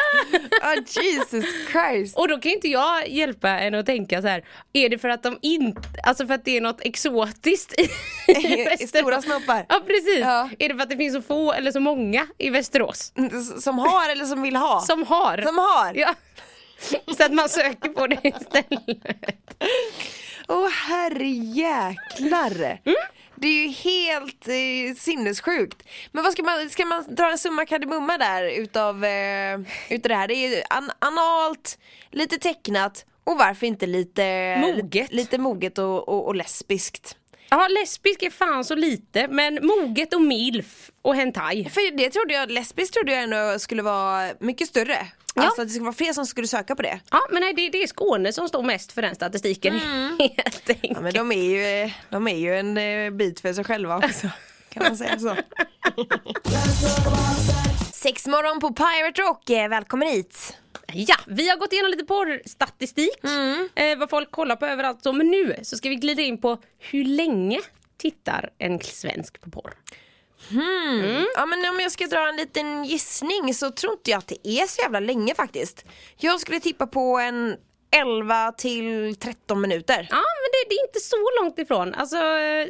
oh, 0.64 0.76
Jesus 1.04 1.46
Christ. 1.72 2.18
Och 2.18 2.28
då 2.28 2.40
kan 2.40 2.52
inte 2.52 2.68
jag 2.68 3.10
hjälpa 3.10 3.50
en 3.50 3.76
att 3.76 3.86
tänka 3.86 4.22
så 4.22 4.28
här. 4.28 4.44
Är 4.74 4.90
det 4.90 4.98
för 4.98 5.10
att 5.10 5.24
de 5.24 5.38
inte, 5.42 5.82
alltså 6.04 6.28
för 6.28 6.34
att 6.34 6.46
det 6.46 6.58
är 6.58 6.62
något 6.62 6.82
exotiskt 6.82 7.80
i 7.80 7.90
Västerås? 8.66 8.90
Stora 8.90 9.22
snoppar. 9.22 9.66
Ja 9.70 9.82
precis. 9.88 10.20
Ja. 10.20 10.50
Är 10.60 10.70
det 10.70 10.76
för 10.76 10.84
att 10.84 10.90
det 10.90 10.98
finns 10.98 11.14
så 11.16 11.22
få 11.22 11.54
eller 11.54 11.72
så 11.72 11.80
många 11.80 12.28
i 12.38 12.50
Västerås? 12.50 13.14
Som 13.60 13.80
har 13.80 14.10
eller 14.10 14.26
som 14.26 14.42
vill 14.42 14.56
ha? 14.56 14.82
Som 14.82 15.04
har. 15.04 15.42
Som 15.42 15.58
har? 15.58 15.94
Ja. 15.94 16.16
Så 17.18 17.24
att 17.24 17.34
man 17.34 17.50
söker 17.50 17.90
på 17.90 18.08
det 18.08 18.20
istället. 18.24 19.64
Åh 20.48 20.70
herrejäklar. 20.70 22.80
Mm. 22.86 22.96
Det 23.42 23.48
är 23.48 23.64
ju 23.64 23.70
helt 23.70 24.48
eh, 24.48 24.96
sinnessjukt. 24.98 25.84
Men 26.12 26.24
vad 26.24 26.34
ska 26.34 26.44
man, 26.44 26.70
ska 26.70 26.86
man 26.86 27.16
dra 27.16 27.32
en 27.32 27.38
summa 27.38 27.66
kardemumma 27.66 28.18
där 28.18 28.44
utav, 28.44 29.06
eh, 29.06 29.60
utav 29.90 30.10
det 30.10 30.16
här? 30.16 30.28
Det 30.28 30.34
är 30.34 30.50
ju 30.50 30.64
an, 30.70 30.92
analt, 31.00 31.80
lite 32.12 32.38
tecknat 32.38 33.06
och 33.24 33.38
varför 33.38 33.68
inte 33.68 33.86
lite 33.86 34.58
Moget. 34.62 35.12
lite 35.12 35.38
moget 35.38 35.78
och, 35.78 36.10
och, 36.10 36.28
och 36.28 36.36
lesbiskt. 36.36 37.18
Ja 37.54 37.68
lesbisk 37.68 38.24
är 38.24 38.30
fan 38.30 38.66
så 38.66 38.76
lite 38.76 39.28
men 39.28 39.60
moget 39.66 40.14
och 40.14 40.22
milf 40.22 40.92
och 41.02 41.16
hentai. 41.16 41.70
För 41.70 41.98
det 41.98 42.10
trodde 42.10 42.34
jag, 42.34 42.52
lesbiskt 42.52 42.94
trodde 42.94 43.12
jag 43.12 43.24
ändå 43.24 43.60
skulle 43.60 43.82
vara 43.82 44.30
mycket 44.40 44.68
större. 44.68 45.08
Ja. 45.36 45.42
Alltså 45.44 45.62
att 45.62 45.68
det 45.68 45.72
skulle 45.72 45.86
vara 45.86 45.96
fler 45.96 46.14
som 46.14 46.26
skulle 46.26 46.48
söka 46.48 46.76
på 46.76 46.82
det. 46.82 47.00
Ja 47.12 47.20
men 47.32 47.42
nej 47.42 47.54
det, 47.54 47.70
det 47.70 47.84
är 47.84 47.88
Skåne 47.88 48.34
som 48.34 48.48
står 48.48 48.64
mest 48.64 48.92
för 48.92 49.02
den 49.02 49.16
statistiken 49.16 49.74
helt 50.20 50.70
enkelt. 50.70 50.82
Ja, 50.82 51.02
men 51.02 51.14
de 51.14 51.32
är 51.32 51.44
ju, 51.44 51.92
de 52.10 52.28
är 52.28 52.38
ju 52.38 52.56
en 52.60 52.78
eh, 52.78 53.10
bit 53.12 53.40
för 53.40 53.54
sig 53.54 53.64
själva 53.64 53.98
också. 53.98 54.28
Kan 54.70 54.84
man 54.84 54.98
säga 54.98 55.20
så? 55.20 55.36
Sex 57.94 58.28
morgon 58.28 58.60
på 58.60 58.74
Pirate 58.74 59.22
Rock, 59.22 59.50
eh, 59.50 59.70
välkommen 59.70 60.08
hit! 60.08 60.58
Ja, 60.94 61.16
vi 61.28 61.50
har 61.50 61.58
gått 61.58 61.74
igenom 61.74 61.92
lite 61.92 62.06
porrstatistik, 62.06 63.24
eh, 63.76 63.98
vad 63.98 64.10
folk 64.10 64.32
kollar 64.32 64.56
på 64.56 64.66
överallt 64.66 65.04
så, 65.04 65.14
men 65.14 65.28
nu 65.28 65.56
så 65.64 65.78
ska 65.78 65.90
vi 65.90 65.96
glida 65.96 66.22
in 66.22 66.38
på 66.42 66.58
hur 66.80 67.06
länge 67.06 67.60
tittar 67.98 68.50
en 68.58 68.80
svensk 68.80 69.42
på 69.42 69.50
porr? 69.50 69.74
Ja 71.36 71.46
men 71.46 71.70
om 71.70 71.80
jag 71.80 71.92
ska 71.92 72.08
dra 72.08 72.30
en 72.30 72.36
liten 72.36 72.86
gissning 72.86 73.54
så 73.54 73.72
tror 73.72 73.94
inte 73.94 74.12
jag 74.12 74.18
att 74.18 74.28
det 74.28 74.48
är 74.48 74.68
så 74.68 74.82
jävla 74.82 75.00
länge 75.00 75.36
faktiskt. 75.36 75.86
Jag 76.18 76.40
skulle 76.42 76.60
tippa 76.60 76.88
på 76.88 77.18
en 77.18 77.58
11 77.92 78.52
till 78.52 79.16
13 79.16 79.62
minuter. 79.62 80.08
Ja, 80.10 80.16
men 80.16 80.52
det, 80.52 80.70
det 80.70 80.76
är 80.76 80.88
inte 80.88 81.00
så 81.00 81.16
långt 81.42 81.60
ifrån. 81.60 81.94
Alltså 81.94 82.18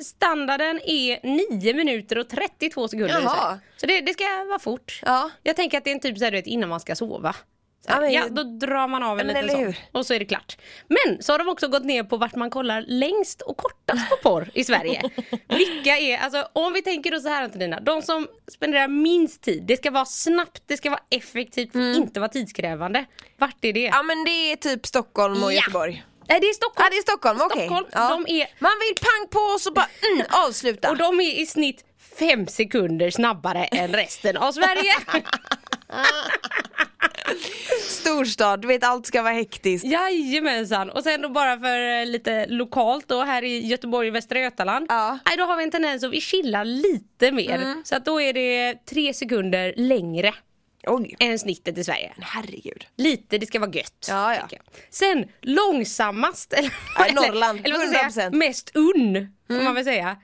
standarden 0.02 0.80
är 0.86 1.20
9 1.52 1.74
minuter 1.74 2.18
och 2.18 2.30
32 2.30 2.88
sekunder. 2.88 3.22
Jaha. 3.22 3.60
Så 3.78 3.86
det, 3.86 4.02
det 4.02 4.14
ska 4.14 4.44
vara 4.44 4.60
fort. 4.60 5.00
Ja. 5.06 5.30
Jag 5.44 5.56
tänker 5.56 5.78
att 5.78 5.84
det 5.84 5.90
är 5.90 5.96
en 5.96 6.00
typ 6.00 6.18
så 6.18 6.24
här, 6.24 6.32
du 6.32 6.38
vet, 6.38 6.48
innan 6.48 6.70
man 6.70 6.80
ska 6.80 6.96
sova. 6.96 7.36
Så 7.86 7.92
Ja, 7.92 8.08
ja, 8.08 8.28
då 8.30 8.44
drar 8.44 8.88
man 8.88 9.04
av 9.04 9.20
en 9.20 9.28
liten 9.28 9.50
sån 9.50 9.74
och 9.92 10.06
så 10.06 10.14
är 10.14 10.20
det 10.20 10.26
klart. 10.26 10.58
Men 10.88 11.24
så 11.24 11.34
har 11.34 11.40
de 11.40 11.48
också 11.50 11.68
gått 11.68 11.86
ner 11.86 12.04
på 12.04 12.18
vart 12.18 12.36
man 12.36 12.50
kollar 12.50 12.84
längst 12.88 13.42
och 13.42 13.58
kortast 13.58 14.10
på 14.10 14.16
porr 14.30 14.50
i 14.54 14.64
Sverige. 14.64 15.02
Vilka 15.48 15.98
är, 15.98 16.18
alltså 16.18 16.48
om 16.54 16.74
vi 16.74 16.82
tänker 16.82 17.12
då 17.12 17.20
så 17.20 17.28
här 17.30 17.44
Antonina, 17.44 17.80
de 17.80 18.02
som 18.02 18.28
spenderar 18.52 18.88
minst 18.88 19.42
tid, 19.42 19.64
det 19.64 19.78
ska 19.78 19.92
vara 19.92 20.06
snabbt, 20.06 20.64
det 20.66 20.78
ska 20.78 20.90
vara 20.90 21.02
effektivt, 21.10 21.72
får 21.72 21.82
inte 21.82 22.20
vara 22.20 22.30
tidskrävande. 22.30 23.06
Vart 23.38 23.66
är 23.66 23.74
det? 23.74 23.88
Mm. 23.88 23.98
Ja 23.98 24.04
men 24.04 24.24
det 24.24 24.52
är 24.52 24.56
typ 24.56 24.86
Stockholm 24.88 25.44
och 25.44 25.54
Ja. 25.54 25.56
Göteborg. 25.56 26.04
Nej 26.28 26.40
det 26.40 26.48
är 26.48 26.54
Stockholm. 26.54 26.86
Ja 26.86 26.90
det 26.92 26.98
är 26.98 27.02
Stockholm, 27.02 27.40
okej. 27.42 27.66
Stockholm, 27.68 27.88
Ja. 27.94 28.24
är 28.28 28.48
Man 28.60 28.72
vill 28.80 28.96
pang 29.02 29.28
på 29.32 29.40
och 29.40 29.62
så 29.62 29.72
bara 29.72 29.88
mm, 30.14 30.26
avsluta. 30.48 30.90
Och 30.92 30.98
de 30.98 31.20
är 31.20 31.40
i 31.42 31.46
snitt 31.46 31.86
fem 32.20 32.48
sekunder 32.48 33.10
snabbare 33.10 33.66
än 33.66 33.94
resten 33.94 34.38
av 34.38 34.52
Sverige. 34.52 34.94
Storstad, 37.90 38.62
du 38.62 38.68
vet 38.68 38.84
allt 38.84 39.06
ska 39.06 39.22
vara 39.22 39.34
hektiskt. 39.34 39.86
Jajamensan. 39.86 40.90
Och 40.90 41.04
sen 41.04 41.22
då 41.22 41.30
bara 41.30 41.60
för 41.60 42.00
eh, 42.00 42.06
lite 42.06 42.46
lokalt 42.48 43.08
då 43.08 43.22
här 43.24 43.44
i 43.44 43.68
Göteborg 43.68 44.10
och 44.10 44.16
Västra 44.16 44.40
Götaland. 44.40 44.86
Ja. 44.90 45.08
Mm. 45.08 45.20
Nej, 45.26 45.38
då 45.38 45.44
har 45.44 45.58
vi 45.58 45.64
en 45.64 45.72
tendens 45.72 46.04
att 46.04 46.12
vi 46.12 46.22
chillar 46.22 46.66
lite 46.66 47.32
mer. 47.32 47.76
Så 47.84 47.96
att 47.96 48.06
då 48.06 48.22
är 48.22 48.34
det 48.34 48.86
tre 48.86 49.14
sekunder 49.14 49.74
längre 49.78 50.34
Oj, 50.88 51.16
än 51.20 51.40
snittet 51.40 51.78
i 51.78 51.84
Sverige. 51.84 52.14
herregud. 52.22 52.86
Lite, 52.98 53.38
det 53.38 53.46
ska 53.46 53.60
vara 53.60 53.72
gött. 53.72 54.06
Ja, 54.10 54.36
ja. 54.36 54.42
Sen 54.90 55.26
långsammast, 55.42 56.54
eller, 56.58 56.72
Ja, 56.98 57.06
Norrland, 57.14 57.60
eller 57.64 57.78
vad 57.78 57.88
ska 57.90 57.98
jag 58.02 58.14
säga, 58.14 58.30
100%. 58.30 58.36
mest 58.36 58.72
unn 58.76 59.36
får 59.48 59.62
man 59.64 59.76
väl 59.76 59.84
säga. 59.84 60.18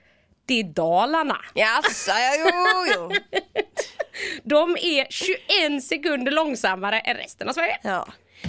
Det 0.48 0.60
är 0.60 0.64
Dalarna. 0.64 1.38
Jaså, 1.54 2.12
ja, 2.12 2.36
jo, 2.38 2.94
jo. 2.96 3.12
De 4.44 4.78
är 4.82 5.08
21 5.10 5.84
sekunder 5.84 6.32
långsammare 6.32 7.00
än 7.00 7.18
resten 7.18 7.50
av 7.50 7.54
Sverige. 7.54 7.80
Ja. 7.82 8.08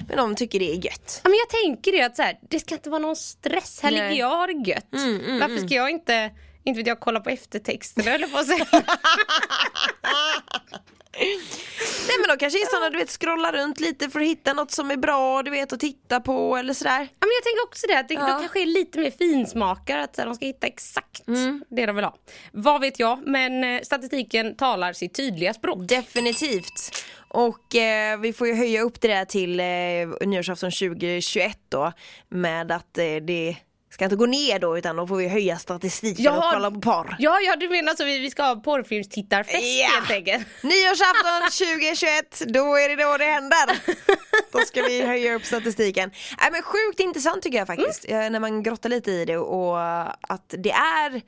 Men 0.08 0.16
de 0.16 0.36
tycker 0.36 0.58
det 0.58 0.70
är 0.72 0.84
gött. 0.84 1.20
Ja, 1.24 1.30
men 1.30 1.38
jag 1.38 1.48
tänker 1.48 1.92
det 1.92 2.02
att 2.02 2.16
så 2.16 2.22
här, 2.22 2.38
det 2.50 2.60
ska 2.60 2.74
inte 2.74 2.90
vara 2.90 2.98
någon 2.98 3.16
stress. 3.16 3.80
Här 3.82 3.90
Nej. 3.90 4.00
Mm, 4.00 4.10
ligger 4.10 4.24
jag 4.24 4.32
och 4.32 4.38
har 4.38 4.46
det 4.46 4.70
gött. 4.70 4.88
Varför 5.40 5.66
ska 5.66 5.74
jag 5.74 5.90
inte, 5.90 6.30
inte 6.64 6.78
vet 6.78 6.86
jag, 6.86 7.00
kolla 7.00 7.20
på 7.20 7.30
eftertexterna 7.30 8.10
eller 8.10 8.26
på 8.26 8.38
att 8.38 8.46
säga. 8.46 8.66
Nej 12.08 12.16
men 12.20 12.28
de 12.28 12.36
kanske 12.40 12.58
är 12.58 12.66
såna 12.76 12.90
du 12.90 12.98
vet 12.98 13.10
scrolla 13.10 13.52
runt 13.52 13.80
lite 13.80 14.10
för 14.10 14.20
att 14.20 14.26
hitta 14.26 14.52
något 14.52 14.70
som 14.70 14.90
är 14.90 14.96
bra 14.96 15.42
du 15.42 15.50
vet 15.50 15.72
att 15.72 15.80
titta 15.80 16.20
på 16.20 16.56
eller 16.56 16.74
sådär. 16.74 17.00
Ja, 17.00 17.26
men 17.26 17.30
jag 17.38 17.44
tänker 17.44 17.62
också 17.64 17.86
det, 17.86 17.98
att 17.98 18.08
det 18.08 18.14
Ja. 18.14 18.20
de 18.20 18.40
kanske 18.40 18.62
är 18.62 18.66
lite 18.66 18.98
mer 18.98 19.10
finsmakare, 19.10 20.02
att 20.02 20.14
de 20.14 20.34
ska 20.34 20.46
hitta 20.46 20.66
exakt 20.66 21.28
Mm. 21.28 21.64
det 21.70 21.86
de 21.86 21.96
vill 21.96 22.04
ha. 22.04 22.16
Vad 22.52 22.80
vet 22.80 22.98
jag, 23.00 23.26
men 23.26 23.64
eh, 23.64 23.80
statistiken 23.82 24.56
talar 24.56 24.92
sitt 24.92 25.14
tydliga 25.14 25.54
språk. 25.54 25.78
Definitivt. 25.88 27.04
Och 27.28 27.74
eh, 27.76 28.18
vi 28.20 28.32
får 28.32 28.46
ju 28.46 28.54
höja 28.54 28.82
upp 28.82 29.00
det 29.00 29.08
där 29.08 29.24
till 29.24 29.60
eh, 29.60 30.26
nyårsafton 30.28 30.70
2021 30.70 31.58
då 31.68 31.92
med 32.28 32.72
att 32.72 32.98
eh, 32.98 33.04
det 33.04 33.56
ska 33.90 34.04
inte 34.04 34.16
gå 34.16 34.26
ner 34.26 34.58
då 34.58 34.78
utan 34.78 34.96
då 34.96 35.06
får 35.06 35.16
vi 35.16 35.28
höja 35.28 35.58
statistiken 35.58 36.34
och 36.34 36.42
kolla 36.52 36.70
på 36.70 36.80
porr. 36.80 37.16
Ja, 37.18 37.40
ja, 37.40 37.56
du 37.56 37.68
menar 37.68 37.94
så 37.94 38.04
vi, 38.04 38.18
vi 38.18 38.30
ska 38.30 38.42
ha 38.42 38.56
porrfilmstittarfest 38.56 39.62
Ja. 39.80 39.86
helt 39.94 40.10
enkelt. 40.10 40.46
Nyårsafton 40.62 41.50
2021, 41.76 42.42
då 42.46 42.60
är 42.76 42.88
det 42.96 43.02
då 43.04 43.16
det 43.16 43.24
händer. 43.24 43.78
Då 44.52 44.58
ska 44.58 44.82
vi 44.82 45.02
höja 45.02 45.34
upp 45.34 45.44
statistiken. 45.44 46.10
Nej 46.40 46.48
men 46.52 46.62
sjukt 46.62 47.00
intressant 47.00 47.42
tycker 47.42 47.58
jag 47.58 47.66
faktiskt, 47.66 48.04
Mm. 48.08 48.32
när 48.32 48.40
man 48.40 48.62
grottar 48.62 48.88
lite 48.88 49.10
i 49.10 49.24
det 49.24 49.36
och 49.36 49.80
att 50.32 50.54
det 50.58 50.70
är 50.70 51.22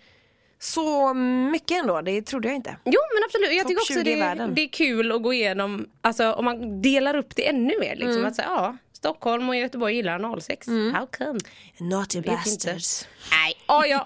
så 0.58 1.14
mycket 1.52 1.78
ändå, 1.78 2.00
det 2.00 2.22
trodde 2.22 2.48
jag 2.48 2.54
inte. 2.56 2.76
Jo 2.84 3.00
men 3.14 3.24
absolut, 3.24 3.52
jag 3.58 3.68
tycker 3.68 3.80
också 3.80 3.92
20 3.92 4.00
i 4.00 4.14
det, 4.14 4.20
världen. 4.20 4.54
det 4.54 4.62
är 4.62 4.68
kul 4.68 5.12
att 5.12 5.22
gå 5.22 5.32
igenom, 5.32 5.86
alltså 6.00 6.32
om 6.32 6.44
man 6.44 6.82
delar 6.82 7.16
upp 7.16 7.36
det 7.36 7.48
ännu 7.48 7.78
mer 7.80 7.94
liksom. 7.96 8.10
Mm. 8.16 8.24
Att 8.26 8.36
säga, 8.36 8.48
ja, 8.50 8.76
Stockholm 9.04 9.48
och 9.48 9.56
Göteborg 9.56 9.94
gillar 9.96 10.40
06. 10.40 10.66
How 10.68 11.06
come? 11.18 11.40
Naughty 11.78 12.18
Vet 12.20 12.26
inte. 12.26 12.30
bastards. 12.44 13.08
Nej, 13.30 13.54
oh, 13.68 13.86
ja. 13.88 14.04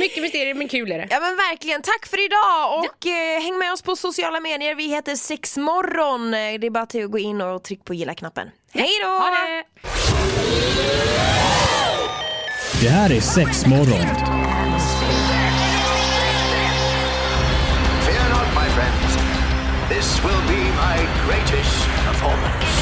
Mycket 0.00 0.22
mysterier 0.22 0.54
men 0.54 0.68
kul 0.68 0.92
är 0.92 0.98
det. 0.98 1.06
Ja 1.10 1.20
men 1.20 1.36
verkligen, 1.36 1.82
tack 1.82 2.06
för 2.06 2.24
idag 2.24 2.78
och 2.80 3.06
eh, 3.06 3.42
häng 3.42 3.58
med 3.58 3.72
oss 3.72 3.82
på 3.82 3.96
sociala 3.96 4.40
medier. 4.40 4.74
Vi 4.74 4.88
heter 4.88 5.16
Sexmorgon. 5.16 6.34
Eh, 6.34 6.38
Det 6.60 6.66
är 6.66 6.70
bara 6.70 6.86
till 6.86 7.04
att 7.04 7.10
gå 7.10 7.18
in 7.18 7.40
och 7.40 7.62
trycka 7.64 7.82
på 7.84 7.94
gilla-knappen. 7.94 8.48
Hej 8.72 8.90
då! 9.02 9.08
Ha 9.08 9.30
det! 9.30 9.64
Det 12.82 12.88
här 12.88 13.12
är 13.12 13.20
Sexmorgon. 13.20 14.06
Fear 18.06 18.28
not, 18.30 18.46
my 18.54 18.68
friends. 18.76 19.16
This 19.88 20.24
will 20.24 20.42
be 20.48 20.62
my 20.72 20.96
greatest 21.26 21.86
performance. 22.06 22.81